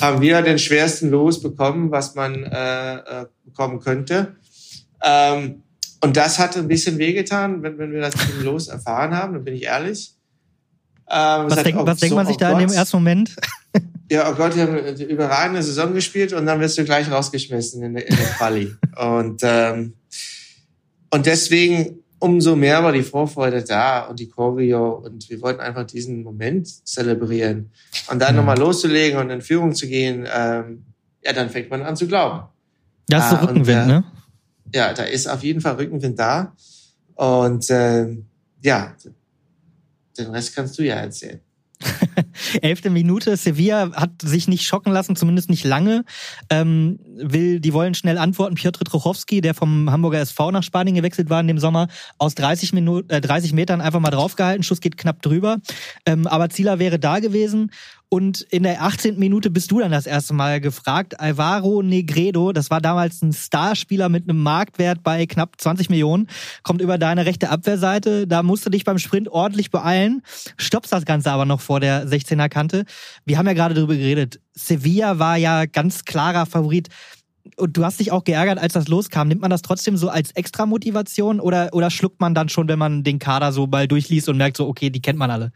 [0.00, 4.36] haben wir den schwersten Los bekommen, was man äh, äh, bekommen könnte.
[5.04, 5.62] Ähm,
[6.00, 9.54] und das hat ein bisschen wehgetan, wenn, wenn wir das Los erfahren haben, dann bin
[9.54, 10.14] ich ehrlich.
[11.10, 12.62] Ähm, was, denk, oh, was so, denkt man sich oh da Gott.
[12.62, 13.36] in dem ersten Moment?
[14.10, 17.82] Ja, oh Gott, die haben eine überragende Saison gespielt und dann wirst du gleich rausgeschmissen
[17.82, 18.74] in der, in der Quali.
[18.96, 19.94] und, ähm,
[21.10, 25.84] und deswegen umso mehr war die Vorfreude da und die Choreo und wir wollten einfach
[25.84, 27.70] diesen Moment zelebrieren.
[28.10, 28.40] Und dann mhm.
[28.40, 30.84] nochmal loszulegen und in Führung zu gehen, ähm,
[31.22, 32.44] ja, dann fängt man an zu glauben.
[33.08, 34.04] Das ist ah, Rückenwind, und, äh, ne?
[34.74, 36.52] Ja, da ist auf jeden Fall Rückenwind da.
[37.14, 38.16] Und äh,
[38.60, 38.96] ja,
[40.18, 41.40] den Rest kannst du ja erzählen.
[42.62, 43.36] Elfte Minute.
[43.36, 46.04] Sevilla hat sich nicht schocken lassen, zumindest nicht lange.
[46.50, 48.56] Ähm, will, die wollen schnell antworten.
[48.56, 51.86] Piotr Trochowski, der vom Hamburger SV nach Spanien gewechselt war in dem Sommer,
[52.18, 54.64] aus 30, Minuten, äh, 30 Metern einfach mal draufgehalten.
[54.64, 55.58] Schuss geht knapp drüber.
[56.04, 57.70] Ähm, aber Zieler wäre da gewesen.
[58.14, 59.18] Und in der 18.
[59.18, 61.18] Minute bist du dann das erste Mal gefragt.
[61.18, 66.28] Alvaro Negredo, das war damals ein Starspieler mit einem Marktwert bei knapp 20 Millionen,
[66.62, 68.28] kommt über deine rechte Abwehrseite.
[68.28, 70.22] Da musst du dich beim Sprint ordentlich beeilen.
[70.56, 72.84] Stoppst das Ganze aber noch vor der 16er Kante.
[73.24, 74.40] Wir haben ja gerade darüber geredet.
[74.52, 76.90] Sevilla war ja ganz klarer Favorit.
[77.56, 79.26] Und du hast dich auch geärgert, als das loskam.
[79.26, 82.78] Nimmt man das trotzdem so als extra Motivation oder, oder schluckt man dann schon, wenn
[82.78, 85.50] man den Kader so mal durchliest und merkt so, okay, die kennt man alle?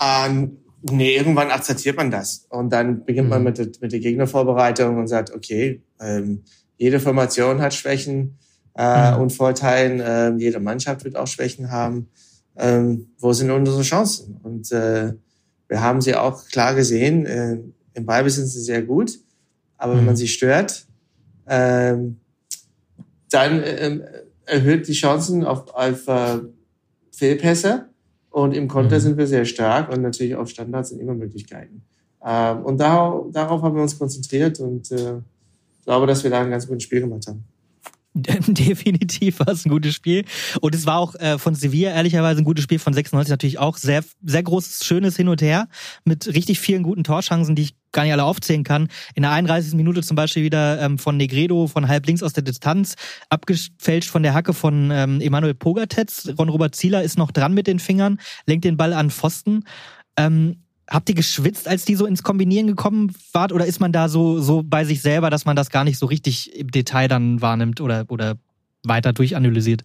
[0.00, 2.46] Ähm, Nee, irgendwann akzeptiert man das.
[2.50, 3.30] Und dann beginnt mhm.
[3.30, 6.44] man mit, der, mit der Gegnervorbereitung und sagt, okay, ähm,
[6.76, 8.38] jede Formation hat Schwächen
[8.76, 9.22] äh, mhm.
[9.22, 10.00] und Vorteilen.
[10.00, 12.08] Äh, jede Mannschaft wird auch Schwächen haben.
[12.56, 14.38] Ähm, wo sind unsere Chancen?
[14.42, 15.14] Und äh,
[15.66, 17.26] wir haben sie auch klar gesehen.
[17.26, 17.58] Äh,
[17.94, 19.18] Im Ballbesitz sind sie sehr gut.
[19.76, 19.98] Aber mhm.
[19.98, 20.18] wenn man mhm.
[20.18, 20.86] sie stört,
[21.48, 22.20] ähm,
[23.30, 24.02] dann ähm,
[24.46, 26.38] erhöht die Chancen auf, auf äh,
[27.12, 27.88] Fehlpässe.
[28.38, 29.00] Und im Konter mhm.
[29.00, 31.82] sind wir sehr stark und natürlich auf Standards sind immer Möglichkeiten.
[32.24, 35.14] Ähm, und darauf, darauf haben wir uns konzentriert und äh,
[35.84, 37.42] glaube, dass wir da ein ganz gutes Spiel gemacht haben.
[38.14, 40.24] Definitiv war es ein gutes Spiel.
[40.60, 43.76] Und es war auch äh, von Sevilla ehrlicherweise ein gutes Spiel, von 96 natürlich auch.
[43.76, 45.68] Sehr, sehr großes, schönes Hin und Her
[46.04, 48.88] mit richtig vielen guten Torchancen, die ich gar nicht alle aufzählen kann.
[49.14, 49.74] In der 31.
[49.74, 52.94] Minute zum Beispiel wieder ähm, von Negredo von halb links aus der Distanz,
[53.28, 56.28] abgefälscht von der Hacke von ähm, Emanuel Pogatetz.
[56.38, 59.64] Ron-Robert Zieler ist noch dran mit den Fingern, lenkt den Ball an Pfosten.
[60.16, 63.52] Ähm, habt ihr geschwitzt, als die so ins Kombinieren gekommen wart?
[63.52, 66.06] Oder ist man da so, so bei sich selber, dass man das gar nicht so
[66.06, 68.36] richtig im Detail dann wahrnimmt oder, oder
[68.84, 69.84] weiter durchanalysiert?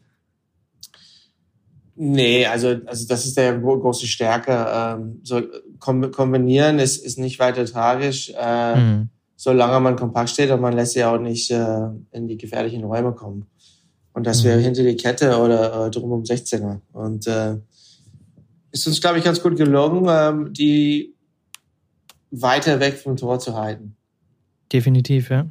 [1.96, 4.66] Nee, also, also das ist der große Stärke.
[4.68, 5.42] Ähm, so
[5.80, 9.10] kombinieren ist, ist nicht weiter tragisch, äh, mhm.
[9.36, 13.14] solange man kompakt steht und man lässt sie auch nicht äh, in die gefährlichen Räume
[13.14, 13.46] kommen.
[14.14, 14.48] Und das mhm.
[14.48, 16.80] wäre hinter die Kette oder äh, drum um 16er.
[16.94, 17.58] Und äh,
[18.72, 21.14] ist uns, glaube ich, ganz gut gelungen, ähm, die
[22.32, 23.96] weiter weg vom Tor zu halten.
[24.72, 25.46] Definitiv, ja.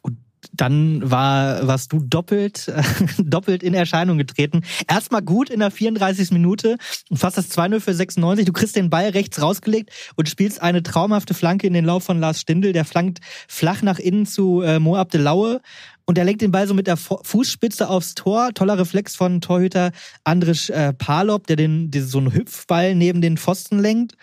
[0.00, 0.16] Und
[0.56, 2.72] dann war, warst du doppelt,
[3.18, 4.62] doppelt in Erscheinung getreten.
[4.88, 6.30] Erstmal gut in der 34.
[6.32, 6.76] Minute,
[7.12, 8.44] fast das 2-0 für 96.
[8.44, 12.18] Du kriegst den Ball rechts rausgelegt und spielst eine traumhafte Flanke in den Lauf von
[12.20, 12.72] Lars Stindl.
[12.72, 15.60] Der flankt flach nach innen zu äh, Mo Abdelaue
[16.06, 18.50] und er lenkt den Ball so mit der Fußspitze aufs Tor.
[18.54, 19.90] Toller Reflex von Torhüter
[20.22, 24.14] Andrisch äh, Palop, der den, den so einen Hüpfball neben den Pfosten lenkt.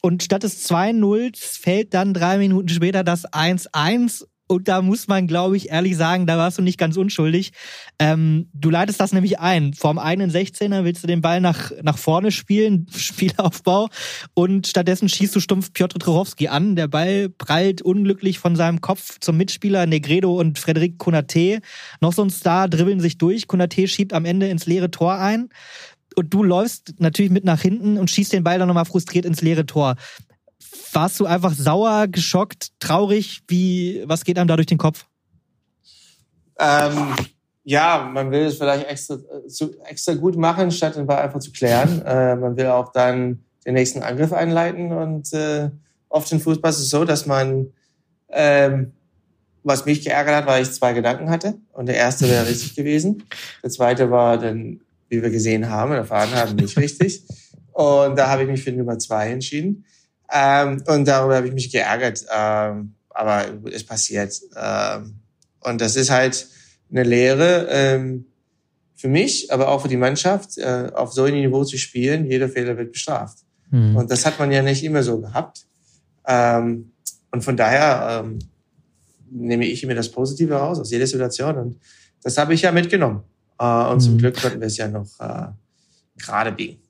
[0.00, 5.26] Und statt des 2-0 fällt dann drei Minuten später das 1-1 und da muss man,
[5.26, 7.52] glaube ich, ehrlich sagen, da warst du nicht ganz unschuldig.
[7.98, 9.74] Ähm, du leitest das nämlich ein.
[9.74, 13.88] Vorm eigenen 16er willst du den Ball nach, nach vorne spielen, Spielaufbau.
[14.32, 16.76] Und stattdessen schießt du stumpf Piotr Trochowski an.
[16.76, 21.60] Der Ball prallt unglücklich von seinem Kopf zum Mitspieler Negredo und Frederik Konate.
[22.00, 23.48] Noch so ein Star dribbeln sich durch.
[23.48, 25.50] Konate schiebt am Ende ins leere Tor ein.
[26.16, 29.42] Und du läufst natürlich mit nach hinten und schießt den Ball dann nochmal frustriert ins
[29.42, 29.96] leere Tor
[30.92, 33.40] warst du einfach sauer, geschockt, traurig?
[33.48, 35.06] Wie, was geht einem da durch den Kopf?
[36.58, 37.14] Ähm,
[37.64, 39.18] ja, man will es vielleicht extra,
[39.84, 42.02] extra gut machen, statt den Ball einfach zu klären.
[42.02, 45.70] Äh, man will auch dann den nächsten Angriff einleiten und äh,
[46.08, 47.66] oft im Fußball ist es so, dass man,
[48.30, 48.92] ähm,
[49.62, 53.24] was mich geärgert hat, weil ich zwei Gedanken hatte und der erste wäre richtig gewesen.
[53.62, 57.22] Der zweite war dann, wie wir gesehen haben, erfahren haben, nicht richtig.
[57.72, 59.84] Und da habe ich mich für Nummer zwei entschieden.
[60.32, 62.24] Ähm, und darüber habe ich mich geärgert.
[62.34, 64.40] Ähm, aber es passiert.
[64.56, 65.16] Ähm,
[65.60, 66.46] und das ist halt
[66.90, 68.26] eine Lehre ähm,
[68.94, 72.26] für mich, aber auch für die Mannschaft, äh, auf so einem Niveau zu spielen.
[72.26, 73.38] Jeder Fehler wird bestraft.
[73.70, 73.96] Mhm.
[73.96, 75.66] Und das hat man ja nicht immer so gehabt.
[76.26, 76.92] Ähm,
[77.30, 78.38] und von daher ähm,
[79.30, 81.56] nehme ich mir das Positive raus aus jeder Situation.
[81.56, 81.80] Und
[82.22, 83.22] das habe ich ja mitgenommen.
[83.58, 84.00] Äh, und mhm.
[84.00, 85.48] zum Glück konnten wir es ja noch äh,
[86.16, 86.80] gerade biegen.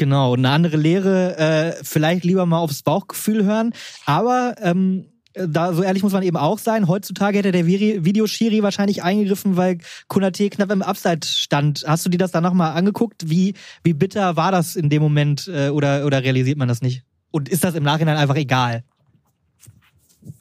[0.00, 3.74] Genau, eine andere Lehre, äh, vielleicht lieber mal aufs Bauchgefühl hören.
[4.06, 6.88] Aber ähm, da so ehrlich muss man eben auch sein.
[6.88, 9.76] Heutzutage hätte der Videoschiri wahrscheinlich eingegriffen, weil
[10.08, 11.84] Kunate knapp im Abseits stand.
[11.86, 13.28] Hast du dir das dann nochmal angeguckt?
[13.28, 13.52] Wie,
[13.84, 17.04] wie bitter war das in dem Moment äh, oder, oder realisiert man das nicht?
[17.30, 18.84] Und ist das im Nachhinein einfach egal?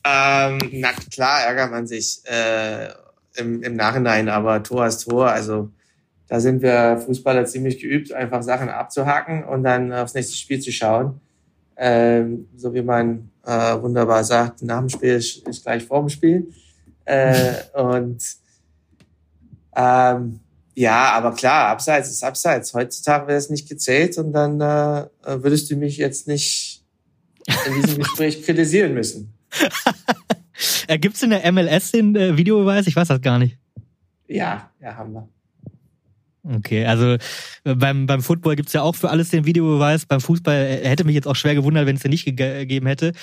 [0.05, 2.87] Ähm, na klar ärgert man sich äh,
[3.35, 5.29] im, im Nachhinein, aber Tor ist Tor.
[5.29, 5.69] Also
[6.29, 10.71] da sind wir Fußballer ziemlich geübt, einfach Sachen abzuhaken und dann aufs nächste Spiel zu
[10.71, 11.19] schauen.
[11.75, 16.09] Ähm, so wie man äh, wunderbar sagt, nach dem Spiel ist, ist gleich vor dem
[16.09, 16.53] Spiel.
[17.05, 18.23] Äh, und
[19.75, 20.39] ähm,
[20.75, 22.73] ja, aber klar, Abseits ist Abseits.
[22.73, 25.07] Heutzutage wäre es nicht gezählt und dann äh,
[25.43, 26.85] würdest du mich jetzt nicht
[27.65, 29.33] in diesem Gespräch kritisieren müssen.
[31.01, 32.87] Gibt es in der MLS den äh, Videobeweis?
[32.87, 33.57] Ich weiß das gar nicht.
[34.27, 35.27] Ja, ja, haben wir.
[36.57, 37.17] Okay, also
[37.63, 40.05] äh, beim, beim Football gibt's ja auch für alles den Videobeweis.
[40.05, 43.13] Beim Fußball äh, hätte mich jetzt auch schwer gewundert, wenn es den nicht gegeben hätte.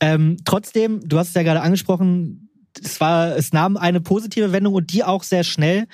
[0.00, 2.50] Ähm, trotzdem, du hast es ja gerade angesprochen,
[2.82, 5.86] es war, es nahm eine positive Wendung und die auch sehr schnell.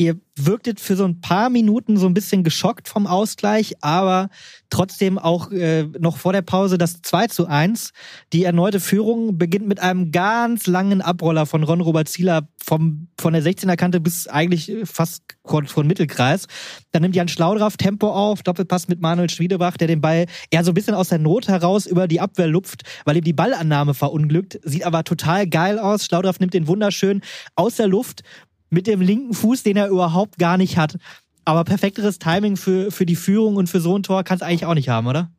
[0.00, 4.30] Ihr wirktet für so ein paar Minuten so ein bisschen geschockt vom Ausgleich, aber
[4.70, 7.90] trotzdem auch äh, noch vor der Pause das 2 zu 1.
[8.32, 13.34] Die erneute Führung beginnt mit einem ganz langen Abroller von Ron Robert Zieler vom, von
[13.34, 16.46] der 16er Kante bis eigentlich fast von Mittelkreis.
[16.92, 20.70] Dann nimmt Jan Schlaudraff Tempo auf, Doppelpass mit Manuel Schwiedebach, der den Ball eher so
[20.70, 24.60] ein bisschen aus der Not heraus über die Abwehr lupft, weil ihm die Ballannahme verunglückt.
[24.62, 26.06] Sieht aber total geil aus.
[26.06, 27.20] Schlaudraff nimmt den wunderschön
[27.54, 28.22] aus der Luft
[28.70, 30.96] mit dem linken Fuß, den er überhaupt gar nicht hat.
[31.44, 34.66] Aber perfekteres Timing für, für die Führung und für so ein Tor kann es eigentlich
[34.66, 35.30] auch nicht haben, oder?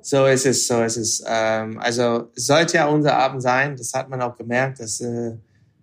[0.00, 1.22] So ist es, so ist es.
[1.26, 3.76] Ähm, also sollte ja unser Abend sein.
[3.76, 5.36] Das hat man auch gemerkt, dass äh,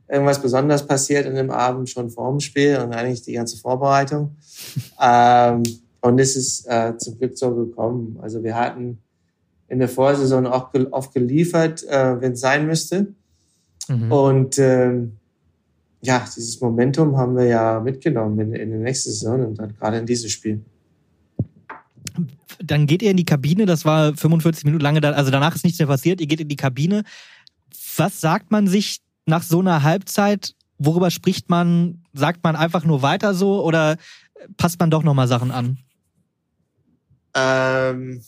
[0.07, 4.35] irgendwas Besonderes passiert in dem Abend schon vor dem Spiel und eigentlich die ganze Vorbereitung.
[5.01, 5.63] ähm,
[6.01, 8.19] und es ist äh, zum Glück so gekommen.
[8.21, 8.99] Also wir hatten
[9.67, 13.13] in der Vorsaison auch oft geliefert, äh, wenn es sein müsste.
[13.87, 14.11] Mhm.
[14.11, 15.17] Und ähm,
[16.01, 19.97] ja, dieses Momentum haben wir ja mitgenommen in, in die nächste Saison und dann gerade
[19.97, 20.63] in dieses Spiel.
[22.59, 25.79] dann geht ihr in die Kabine, das war 45 Minuten lange, also danach ist nichts
[25.79, 27.03] mehr passiert, ihr geht in die Kabine.
[27.97, 30.55] Was sagt man sich nach so einer Halbzeit?
[30.77, 32.03] Worüber spricht man?
[32.13, 33.97] Sagt man einfach nur weiter so oder
[34.57, 35.77] passt man doch nochmal Sachen an?
[37.33, 38.21] Ähm,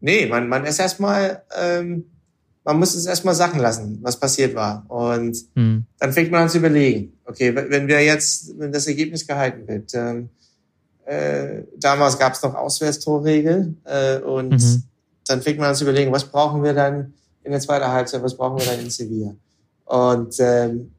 [0.00, 2.04] nee, man, man ist erstmal, ähm,
[2.64, 4.84] man muss es erstmal Sachen lassen, was passiert war.
[4.88, 5.84] Und hm.
[5.98, 9.94] dann fängt man an zu überlegen, okay, wenn wir jetzt, wenn das Ergebnis gehalten wird,
[9.94, 10.30] ähm,
[11.06, 14.82] äh, damals gab es noch Auswärtstorregel äh, und mhm.
[15.26, 18.36] dann fängt man an zu überlegen, was brauchen wir dann in der zweiten Halbzeit, was
[18.36, 19.34] brauchen wir dann in Sevilla.
[19.86, 20.92] Und ähm,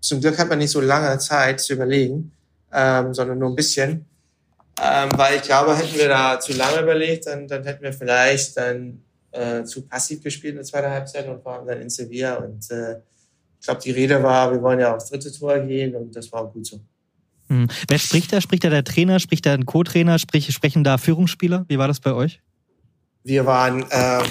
[0.00, 2.30] zum Glück hat man nicht so lange Zeit zu überlegen,
[2.72, 4.06] ähm, sondern nur ein bisschen.
[4.80, 8.56] Ähm, weil ich glaube, hätten wir da zu lange überlegt, dann, dann hätten wir vielleicht
[8.56, 12.36] dann äh, zu passiv gespielt in der zweiten Halbzeit und waren dann in Sevilla.
[12.36, 13.00] Und äh,
[13.60, 16.46] ich glaube, die Rede war, wir wollen ja aufs dritte Tor gehen und das war
[16.50, 16.80] gut so.
[17.48, 17.68] Hm.
[17.88, 18.40] Wer spricht da?
[18.40, 19.18] Spricht da der Trainer?
[19.18, 20.18] Spricht da ein Co-Trainer?
[20.18, 21.64] Sprich, sprechen da Führungsspieler?
[21.68, 22.40] Wie war das bei euch?
[23.24, 24.22] Wir waren äh,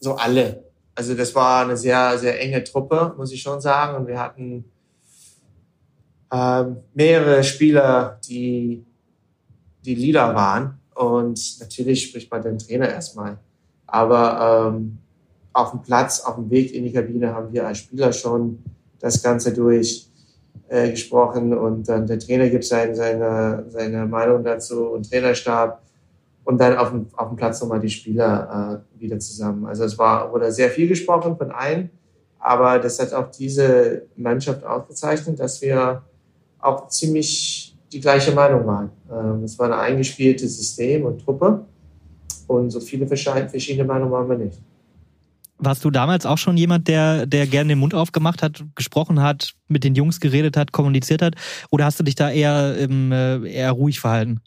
[0.00, 0.64] so alle.
[0.94, 3.96] Also das war eine sehr, sehr enge Truppe, muss ich schon sagen.
[3.96, 4.64] Und wir hatten
[6.30, 6.64] äh,
[6.94, 8.84] mehrere Spieler, die
[9.84, 10.78] die Leader waren.
[10.94, 13.38] Und natürlich spricht man den Trainer erstmal.
[13.90, 14.98] Aber ähm,
[15.52, 18.62] auf dem Platz, auf dem Weg in die Kabine haben wir als Spieler schon
[19.00, 20.08] das Ganze durch
[20.68, 25.82] äh, und dann der Trainer gibt sein, seine, seine Meinung dazu und Trainerstab
[26.44, 29.66] und dann auf dem, auf dem Platz nochmal die Spieler äh, wieder zusammen.
[29.66, 31.90] Also es war, wurde sehr viel gesprochen von allen,
[32.38, 36.02] aber das hat auch diese Mannschaft ausgezeichnet, dass wir
[36.60, 38.90] auch ziemlich die gleiche Meinung waren.
[39.10, 41.64] Ähm, es war eine eingespielte System und Truppe
[42.50, 44.58] und so viele verschiedene Meinungen waren wir nicht.
[45.58, 49.52] Warst du damals auch schon jemand, der, der gerne den Mund aufgemacht hat, gesprochen hat,
[49.68, 51.34] mit den Jungs geredet hat, kommuniziert hat?
[51.70, 54.40] Oder hast du dich da eher, äh, eher ruhig verhalten?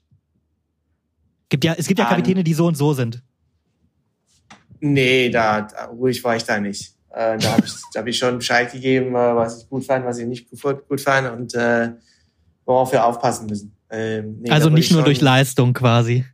[1.50, 3.22] Gibt ja, es gibt ja Kapitäne, die so und so sind.
[4.82, 6.96] Nee, da, da ruhig war ich da nicht.
[7.12, 10.18] Äh, da habe ich, hab ich schon Bescheid gegeben, äh, was ich gut fand, was
[10.18, 11.92] ich nicht gut, gut fand und äh,
[12.66, 13.74] worauf wir aufpassen müssen.
[13.90, 16.26] Ähm, nee, also nicht nur schon, durch Leistung quasi.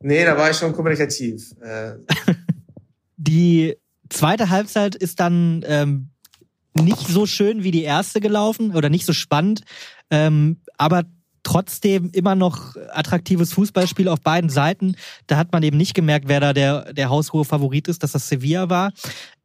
[0.00, 1.54] Nee, da war ich schon kommunikativ.
[1.60, 1.94] Äh.
[3.16, 3.76] die
[4.08, 6.10] zweite Halbzeit ist dann ähm,
[6.74, 9.62] nicht so schön wie die erste gelaufen oder nicht so spannend,
[10.10, 11.04] ähm, aber
[11.46, 14.96] trotzdem immer noch attraktives Fußballspiel auf beiden Seiten.
[15.28, 18.28] Da hat man eben nicht gemerkt, wer da der, der haushohe Favorit ist, dass das
[18.28, 18.92] Sevilla war.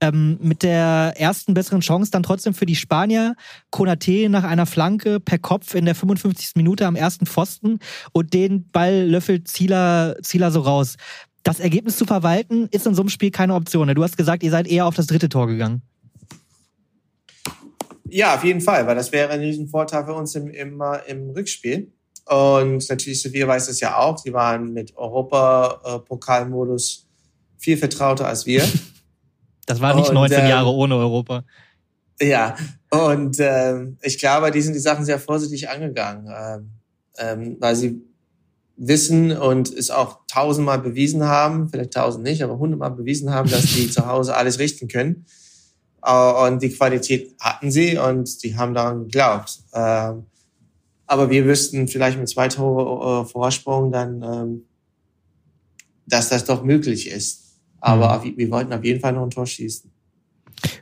[0.01, 3.35] Ähm, mit der ersten besseren Chance dann trotzdem für die Spanier.
[3.69, 6.55] Konate nach einer Flanke per Kopf in der 55.
[6.55, 7.77] Minute am ersten Pfosten
[8.13, 10.95] und den Ball löffelt Zieler, Zieler so raus.
[11.43, 13.93] Das Ergebnis zu verwalten ist in so einem Spiel keine Option.
[13.93, 15.83] Du hast gesagt, ihr seid eher auf das dritte Tor gegangen.
[18.13, 21.93] Ja, auf jeden Fall, weil das wäre ein Riesenvorteil für uns im, im, im Rückspiel.
[22.25, 27.07] Und natürlich, Sevilla weiß es ja auch, die waren mit Europa-Pokalmodus
[27.57, 28.63] viel vertrauter als wir.
[29.67, 31.43] Das war nicht und, 19 ähm, Jahre ohne Europa.
[32.19, 32.55] Ja,
[32.89, 36.71] und ähm, ich glaube, die sind die Sachen sehr vorsichtig angegangen, ähm,
[37.17, 38.01] ähm, weil sie
[38.75, 43.61] wissen und es auch tausendmal bewiesen haben, vielleicht tausend nicht, aber hundertmal bewiesen haben, dass
[43.61, 45.25] die zu Hause alles richten können.
[46.03, 49.59] Äh, und die Qualität hatten sie und die haben daran geglaubt.
[49.73, 50.25] Ähm,
[51.07, 54.61] aber wir wüssten vielleicht mit zwei Tore äh, Vorsprung dann, ähm,
[56.07, 57.59] dass das doch möglich ist.
[57.79, 58.37] Aber mhm.
[58.37, 59.91] wir wollten auf jeden Fall noch ein Tor schießen.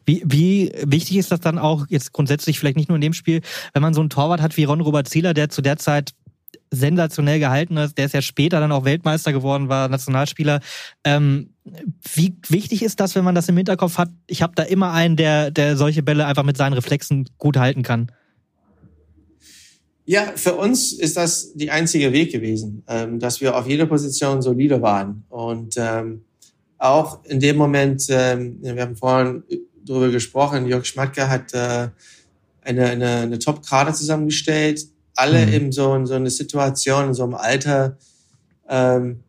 [0.05, 3.41] Wie, wie wichtig ist das dann auch jetzt grundsätzlich, vielleicht nicht nur in dem Spiel,
[3.74, 6.11] wenn man so einen Torwart hat wie Ron Robert Zieler, der zu der Zeit
[6.72, 10.59] sensationell gehalten ist, der ist ja später dann auch Weltmeister geworden, war Nationalspieler.
[11.03, 11.53] Ähm,
[12.13, 14.09] wie wichtig ist das, wenn man das im Hinterkopf hat?
[14.28, 17.84] Ich habe da immer einen, der, der solche Bälle einfach mit seinen Reflexen gut halten
[17.84, 18.11] kann.
[20.05, 24.41] Ja, für uns ist das die einzige Weg gewesen, ähm, dass wir auf jeder Position
[24.41, 25.24] solide waren.
[25.30, 26.24] Und ähm,
[26.80, 29.43] auch in dem Moment, ähm, wir haben vorhin
[29.86, 31.89] darüber gesprochen, Jörg Schmatke hat äh,
[32.61, 34.88] eine, eine, eine Top-Karte zusammengestellt,
[35.20, 35.53] alle mhm.
[35.53, 37.97] in so, in so eine Situation, in so einem Alter,
[38.67, 39.20] ähm,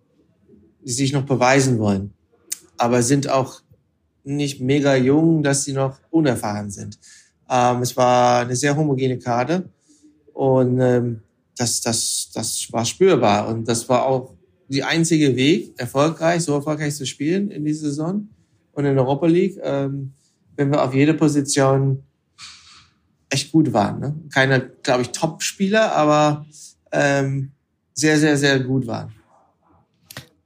[0.84, 2.12] die sich noch beweisen wollen,
[2.76, 3.60] aber sind auch
[4.24, 6.98] nicht mega jung, dass sie noch unerfahren sind.
[7.50, 9.68] Ähm, es war eine sehr homogene Karte
[10.32, 11.20] und ähm,
[11.56, 14.34] das, das, das war spürbar und das war auch
[14.68, 18.28] die einzige Weg, erfolgreich, so erfolgreich zu spielen in dieser Saison
[18.72, 20.12] und in der Europa League, ähm,
[20.56, 22.04] wenn wir auf jede Position
[23.30, 24.00] echt gut waren.
[24.00, 24.14] Ne?
[24.32, 26.44] Keine, glaube ich, Top-Spieler, aber
[26.92, 27.52] ähm,
[27.94, 29.12] sehr, sehr, sehr gut waren.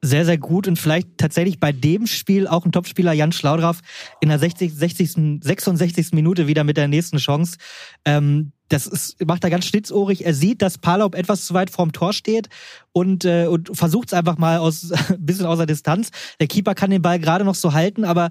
[0.03, 3.81] sehr, sehr gut und vielleicht tatsächlich bei dem Spiel auch ein Topspieler Jan Schlaudraff
[4.21, 6.13] in der 60, 60, 66.
[6.13, 7.57] Minute wieder mit der nächsten Chance.
[8.05, 10.27] Ähm, das ist, macht er ganz schlitzohrig.
[10.27, 12.49] Er sieht, dass Palop etwas zu weit vorm Tor steht
[12.93, 16.11] und, äh, und versucht es einfach mal aus ein bisschen außer Distanz.
[16.41, 18.31] Der Keeper kann den Ball gerade noch so halten, aber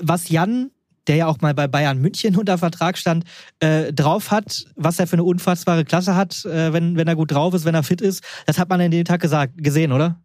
[0.00, 0.70] was Jan
[1.06, 3.24] der ja auch mal bei Bayern München unter Vertrag stand,
[3.60, 7.32] äh, drauf hat, was er für eine unfassbare Klasse hat, äh, wenn, wenn er gut
[7.32, 8.22] drauf ist, wenn er fit ist.
[8.46, 10.20] Das hat man in dem Tag gesagt, gesehen, oder?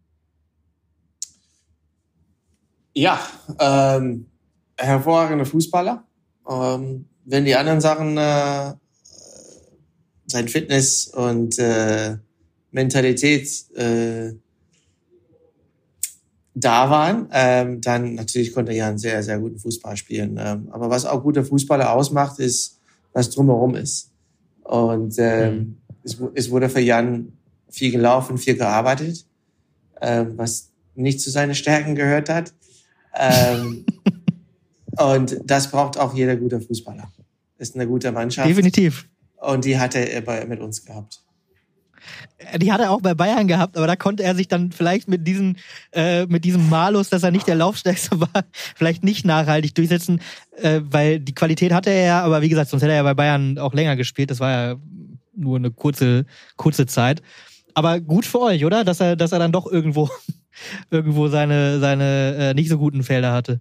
[2.94, 3.20] Ja,
[3.58, 4.26] ähm,
[4.76, 6.04] hervorragender Fußballer.
[6.48, 8.74] Ähm, wenn die anderen Sachen, äh,
[10.26, 12.16] sein Fitness und äh,
[12.70, 14.32] Mentalität äh,
[16.54, 20.36] da waren, ähm, dann natürlich konnte er ja einen sehr, sehr guten Fußball spielen.
[20.38, 22.80] Ähm, aber was auch guter Fußballer ausmacht, ist,
[23.12, 24.10] was drumherum ist.
[24.64, 25.76] Und ähm, mhm.
[26.02, 27.32] es, es wurde für Jan
[27.68, 29.26] viel gelaufen, viel gearbeitet,
[30.00, 32.52] ähm, was nicht zu seinen Stärken gehört hat.
[33.16, 33.86] Ähm,
[34.98, 37.10] und das braucht auch jeder gute Fußballer.
[37.58, 38.48] Ist eine gute Mannschaft.
[38.48, 39.08] Definitiv.
[39.36, 41.22] Und die hat er mit uns gehabt.
[42.56, 45.26] Die hat er auch bei Bayern gehabt, aber da konnte er sich dann vielleicht mit
[45.26, 45.56] diesem,
[45.92, 50.20] äh, mit diesem Malus, dass er nicht der Laufstärkste war, vielleicht nicht nachhaltig durchsetzen,
[50.56, 53.14] äh, weil die Qualität hatte er ja, aber wie gesagt, sonst hätte er ja bei
[53.14, 54.30] Bayern auch länger gespielt.
[54.30, 54.76] Das war ja
[55.34, 56.26] nur eine kurze,
[56.56, 57.22] kurze Zeit.
[57.74, 58.84] Aber gut für euch, oder?
[58.84, 60.08] Dass er, dass er dann doch irgendwo
[60.90, 63.60] irgendwo seine, seine äh, nicht so guten Felder hatte.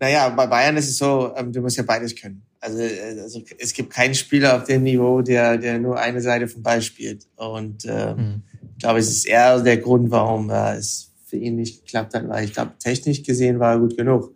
[0.00, 2.42] Naja, bei Bayern ist es so, ähm, du musst ja beides können.
[2.60, 6.48] Also, äh, also es gibt keinen Spieler auf dem Niveau, der, der nur eine Seite
[6.48, 7.26] vom Ball spielt.
[7.36, 8.42] Und ähm, mhm.
[8.74, 12.28] ich glaube, es ist eher der Grund, warum äh, es für ihn nicht geklappt hat,
[12.28, 14.34] weil ich glaube, technisch gesehen war er gut genug.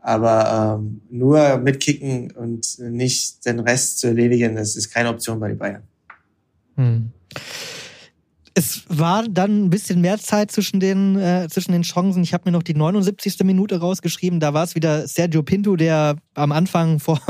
[0.00, 5.48] Aber ähm, nur mitkicken und nicht den Rest zu erledigen, das ist keine Option bei
[5.48, 5.82] den Bayern.
[6.76, 7.12] Mhm
[8.58, 12.22] es war dann ein bisschen mehr Zeit zwischen den, äh, zwischen den Chancen.
[12.22, 13.44] Ich habe mir noch die 79.
[13.44, 14.40] Minute rausgeschrieben.
[14.40, 17.20] Da war es wieder Sergio Pinto, der am Anfang vor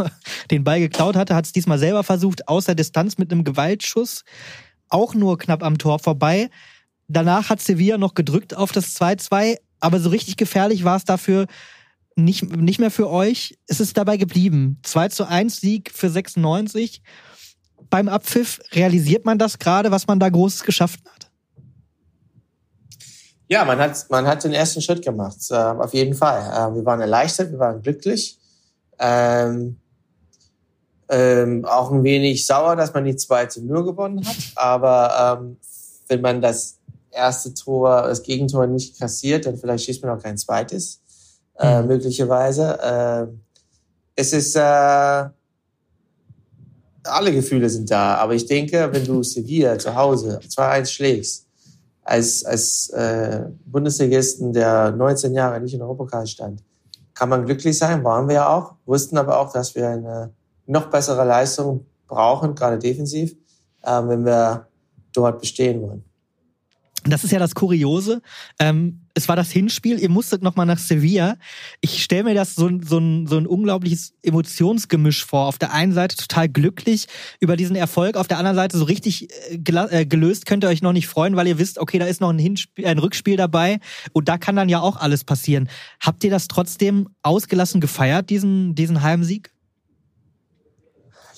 [0.52, 4.22] den Ball geklaut hatte, hat es diesmal selber versucht, außer Distanz mit einem Gewaltschuss.
[4.88, 6.48] Auch nur knapp am Tor vorbei.
[7.08, 11.46] Danach hat Sevilla noch gedrückt auf das 2-2, aber so richtig gefährlich war es dafür
[12.14, 13.58] nicht, nicht mehr für euch.
[13.66, 14.78] Es ist dabei geblieben.
[14.84, 17.02] 2 zu 1 Sieg für 96
[17.90, 18.60] beim Abpfiff?
[18.72, 21.30] Realisiert man das gerade, was man da Großes geschafft hat?
[23.48, 26.40] Ja, man hat, man hat den ersten Schritt gemacht, äh, auf jeden Fall.
[26.40, 28.38] Äh, wir waren erleichtert, wir waren glücklich.
[28.98, 29.76] Ähm,
[31.08, 34.36] ähm, auch ein wenig sauer, dass man die zweite nur gewonnen hat.
[34.56, 35.56] Aber ähm,
[36.08, 36.78] wenn man das
[37.10, 41.00] erste Tor, das Gegentor nicht kassiert, dann vielleicht schießt man auch kein zweites,
[41.58, 41.88] äh, mhm.
[41.88, 42.78] möglicherweise.
[42.82, 43.26] Äh,
[44.16, 45.24] es ist äh,
[47.06, 48.16] alle Gefühle sind da.
[48.16, 51.46] Aber ich denke, wenn du Sevilla zu Hause 2-1 schlägst,
[52.02, 56.62] als, als äh, Bundesligisten, der 19 Jahre nicht in Europapokal stand,
[57.14, 60.32] kann man glücklich sein, waren wir ja auch, wussten aber auch, dass wir eine
[60.66, 63.34] noch bessere Leistung brauchen, gerade defensiv,
[63.82, 64.66] äh, wenn wir
[65.12, 66.04] dort bestehen wollen.
[67.08, 68.20] Das ist ja das Kuriose.
[68.58, 71.36] Ähm, es war das Hinspiel, ihr musstet nochmal nach Sevilla.
[71.80, 75.46] Ich stelle mir das so, so, ein, so ein unglaubliches Emotionsgemisch vor.
[75.46, 77.06] Auf der einen Seite total glücklich
[77.40, 80.82] über diesen Erfolg, auf der anderen Seite so richtig äh, äh, gelöst könnt ihr euch
[80.82, 83.78] noch nicht freuen, weil ihr wisst, okay, da ist noch ein, Hinspiel, ein Rückspiel dabei
[84.12, 85.68] und da kann dann ja auch alles passieren.
[86.00, 89.50] Habt ihr das trotzdem ausgelassen gefeiert, diesen, diesen Heimsieg?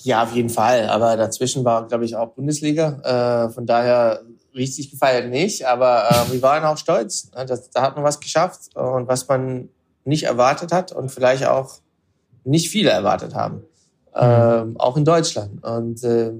[0.03, 0.89] Ja, auf jeden Fall.
[0.89, 3.47] Aber dazwischen war, glaube ich, auch Bundesliga.
[3.47, 4.21] Äh, von daher
[4.55, 7.31] richtig gefeiert nicht, aber äh, wir waren auch stolz.
[7.35, 7.45] Ne?
[7.45, 9.69] Das, da hat man was geschafft und was man
[10.05, 11.75] nicht erwartet hat und vielleicht auch
[12.43, 13.57] nicht viele erwartet haben.
[13.57, 13.63] Mhm.
[14.15, 15.63] Ähm, auch in Deutschland.
[15.63, 16.31] Und äh,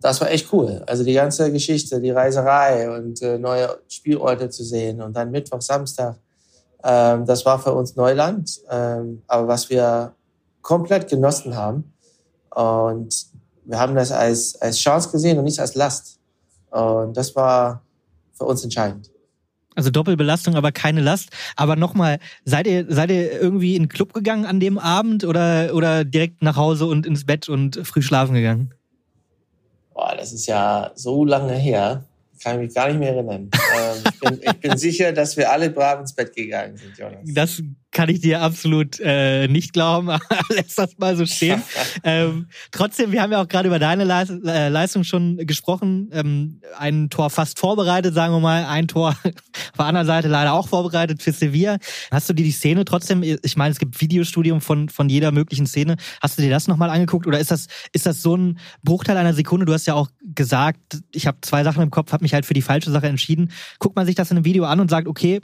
[0.00, 0.82] das war echt cool.
[0.86, 5.60] Also die ganze Geschichte, die Reiserei und äh, neue Spielorte zu sehen und dann Mittwoch,
[5.60, 6.16] Samstag.
[6.82, 8.60] Ähm, das war für uns Neuland.
[8.70, 10.14] Ähm, aber was wir
[10.62, 11.92] komplett genossen haben.
[12.50, 13.26] Und
[13.64, 16.19] wir haben das als, als Chance gesehen und nicht als Last.
[16.70, 17.82] Und das war
[18.32, 19.10] für uns entscheidend.
[19.76, 21.30] Also Doppelbelastung, aber keine Last.
[21.56, 25.74] Aber nochmal, seid ihr, seid ihr irgendwie in den Club gegangen an dem Abend oder,
[25.74, 28.74] oder direkt nach Hause und ins Bett und früh schlafen gegangen?
[29.94, 32.04] Boah, das ist ja so lange her
[32.42, 33.50] kann ich mich gar nicht mehr erinnern.
[33.52, 37.20] ähm, ich, bin, ich, bin, sicher, dass wir alle brav ins Bett gegangen sind, Jonas.
[37.24, 37.62] Das
[37.92, 40.08] kann ich dir absolut äh, nicht glauben.
[40.48, 41.62] Lass das mal so stehen.
[42.04, 46.08] ähm, trotzdem, wir haben ja auch gerade über deine äh, Leistung schon gesprochen.
[46.12, 48.64] Ähm, ein Tor fast vorbereitet, sagen wir mal.
[48.64, 51.78] Ein Tor auf der anderen Seite leider auch vorbereitet für Sevilla.
[52.10, 55.66] Hast du dir die Szene trotzdem, ich meine, es gibt Videostudium von, von jeder möglichen
[55.66, 55.96] Szene.
[56.20, 59.34] Hast du dir das nochmal angeguckt oder ist das, ist das so ein Bruchteil einer
[59.34, 59.66] Sekunde?
[59.66, 60.78] Du hast ja auch gesagt,
[61.12, 63.50] ich habe zwei Sachen im Kopf, habe mich halt für die falsche Sache entschieden.
[63.78, 65.40] Guckt man sich das in einem Video an und sagt, okay,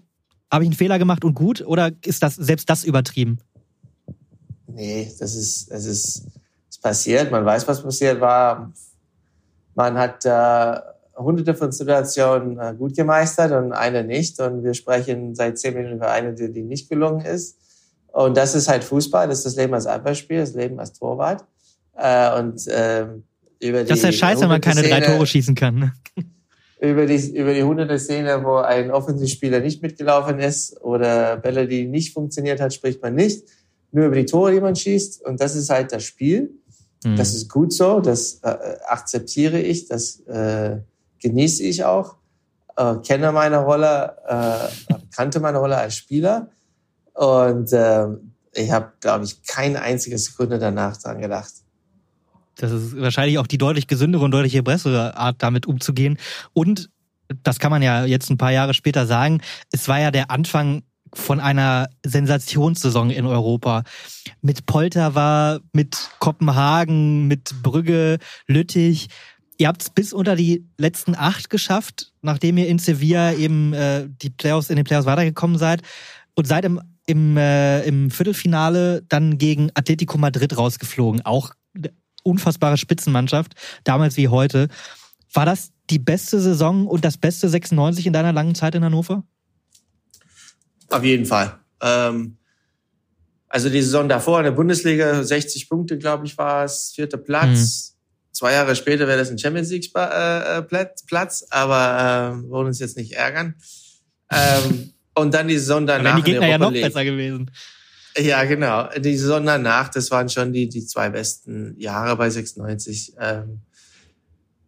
[0.51, 3.39] habe ich einen Fehler gemacht und gut, oder ist das selbst das übertrieben?
[4.67, 6.27] Nee, das ist, das ist,
[6.69, 7.31] das passiert.
[7.31, 8.73] Man weiß, was passiert war.
[9.75, 10.81] Man hat äh,
[11.17, 14.39] hunderte von Situationen äh, gut gemeistert und eine nicht.
[14.41, 17.59] Und wir sprechen seit zehn Minuten über eine, die, die nicht gelungen ist.
[18.09, 21.45] Und das ist halt Fußball, das ist das Leben als Abwehrspiel, das Leben als Torwart.
[21.95, 23.07] Äh, und äh,
[23.61, 25.75] über die das ist ja scheiße, wenn man keine drei Tore schießen kann.
[25.77, 25.93] Ne?
[26.79, 31.87] Über die, über die hunderte Szene, wo ein Offensivspieler nicht mitgelaufen ist oder Bälle, die
[31.87, 33.45] nicht funktioniert hat, spricht man nicht.
[33.93, 35.25] Nur über die Tore, die man schießt.
[35.25, 36.51] Und das ist halt das Spiel.
[37.05, 37.17] Mhm.
[37.17, 38.57] Das ist gut so, das äh,
[38.87, 40.79] akzeptiere ich, das äh,
[41.21, 42.17] genieße ich auch,
[42.77, 46.51] äh, kenne meine Rolle, äh, kannte meine Rolle als Spieler
[47.15, 48.07] und äh,
[48.53, 51.53] ich habe, glaube ich, keine einzige Sekunde danach dran gedacht.
[52.57, 56.19] Das ist wahrscheinlich auch die deutlich gesündere und deutlich bessere Art, damit umzugehen.
[56.53, 56.89] Und
[57.43, 59.41] das kann man ja jetzt ein paar Jahre später sagen,
[59.73, 60.83] es war ja der Anfang
[61.13, 63.85] von einer Sensationssaison in Europa.
[64.43, 69.09] Mit Polter war, mit Kopenhagen, mit Brügge, Lüttich.
[69.59, 74.09] Ihr habt es bis unter die letzten acht geschafft, nachdem ihr in Sevilla eben äh,
[74.09, 75.83] die Playoffs in den Playoffs weitergekommen seid
[76.35, 81.25] und seid im im, äh, im Viertelfinale dann gegen Atletico Madrid rausgeflogen.
[81.25, 81.53] Auch
[82.27, 83.55] unfassbare Spitzenmannschaft,
[83.85, 84.69] damals wie heute.
[85.33, 89.23] War das die beste Saison und das beste 96 in deiner langen Zeit in Hannover?
[90.91, 91.59] Auf jeden Fall.
[91.81, 92.37] Ähm,
[93.49, 97.93] also die Saison davor in der Bundesliga, 60 Punkte, glaube ich, war es, vierter Platz.
[97.93, 98.33] Mhm.
[98.33, 102.81] Zwei Jahre später wäre das ein Champions League äh, äh, Platz, aber äh, wollen uns
[102.81, 103.55] jetzt nicht ärgern.
[104.31, 106.15] Ähm, und dann die Saison danach.
[106.15, 106.85] Dann die Gegner ja noch League.
[106.85, 107.51] besser gewesen.
[108.19, 108.89] Ja, genau.
[108.99, 113.15] Die Saison danach, das waren schon die, die zwei besten Jahre bei 96.
[113.21, 113.61] Ähm,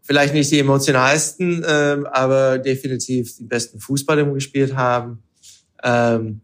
[0.02, 5.22] vielleicht nicht die emotionalsten, ähm, aber definitiv die besten Fußball, die wir gespielt haben.
[5.82, 6.40] Ähm,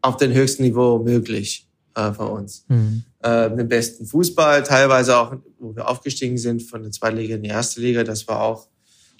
[0.00, 2.64] auf dem höchsten Niveau möglich äh, für uns.
[2.68, 3.04] Mhm.
[3.22, 7.42] Äh, den besten Fußball, teilweise auch, wo wir aufgestiegen sind von der zweiten Liga in
[7.42, 8.04] die erste Liga.
[8.04, 8.68] Das war auch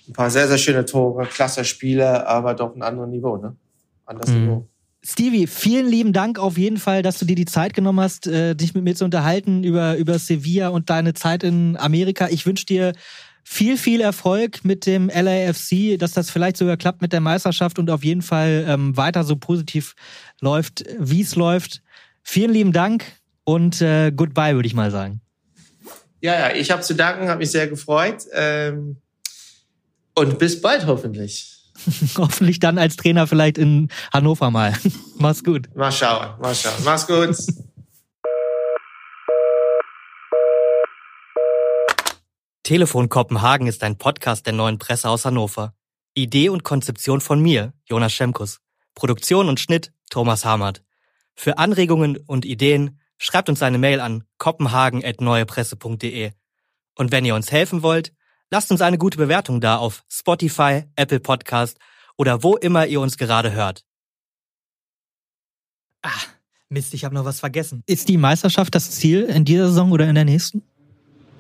[0.09, 3.57] ein paar sehr, sehr schöne Tore, klasse Spiele, aber doch ein anderes Niveau, ne?
[4.05, 4.41] Anderes mhm.
[4.41, 4.69] Niveau.
[5.09, 8.57] Stevie, vielen lieben Dank auf jeden Fall, dass du dir die Zeit genommen hast, äh,
[8.57, 12.27] dich mit mir zu unterhalten über, über Sevilla und deine Zeit in Amerika.
[12.29, 12.93] Ich wünsche dir
[13.45, 17.89] viel, viel Erfolg mit dem LAFC, dass das vielleicht sogar klappt mit der Meisterschaft und
[17.89, 19.95] auf jeden Fall ähm, weiter so positiv
[20.41, 21.83] läuft, wie es läuft.
[22.25, 23.05] Vielen lieben Dank
[23.45, 25.21] und äh, goodbye, würde ich mal sagen.
[26.21, 28.25] Ja, ja, ich habe zu danken, habe mich sehr gefreut.
[28.33, 28.97] Ähm,
[30.17, 31.56] und bis bald hoffentlich.
[32.19, 34.75] hoffentlich dann als Trainer vielleicht in Hannover mal.
[35.19, 35.69] Mach's gut.
[35.75, 36.85] Mal schauen, mal schauen.
[36.85, 37.37] Mach's gut.
[42.63, 45.73] Telefon Kopenhagen ist ein Podcast der neuen Presse aus Hannover.
[46.15, 48.61] Idee und Konzeption von mir, Jonas Schemkus.
[48.95, 50.83] Produktion und Schnitt, Thomas Hamert.
[51.35, 56.33] Für Anregungen und Ideen schreibt uns eine Mail an kopenhagen.neuepresse.de.
[56.97, 58.13] Und wenn ihr uns helfen wollt,
[58.51, 61.79] Lasst uns eine gute Bewertung da auf Spotify, Apple Podcast
[62.17, 63.85] oder wo immer ihr uns gerade hört.
[66.03, 66.11] Ah,
[66.69, 67.83] Mist, ich habe noch was vergessen.
[67.87, 70.63] Ist die Meisterschaft das Ziel in dieser Saison oder in der nächsten?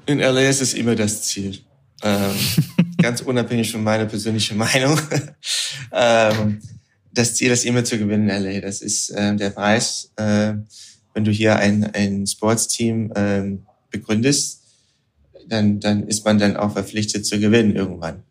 [0.06, 1.60] In LA ist es immer das Ziel.
[2.02, 2.34] Ähm,
[2.98, 5.00] ganz unabhängig von meiner persönlichen Meinung.
[5.92, 6.60] ähm,
[7.12, 8.60] das Ziel ist immer zu gewinnen in LA.
[8.60, 10.54] Das ist äh, der Preis, äh,
[11.14, 13.58] wenn du hier ein, ein Sportsteam äh,
[13.90, 14.65] begründest
[15.48, 18.25] dann, dann ist man dann auch verpflichtet zu gewinnen irgendwann.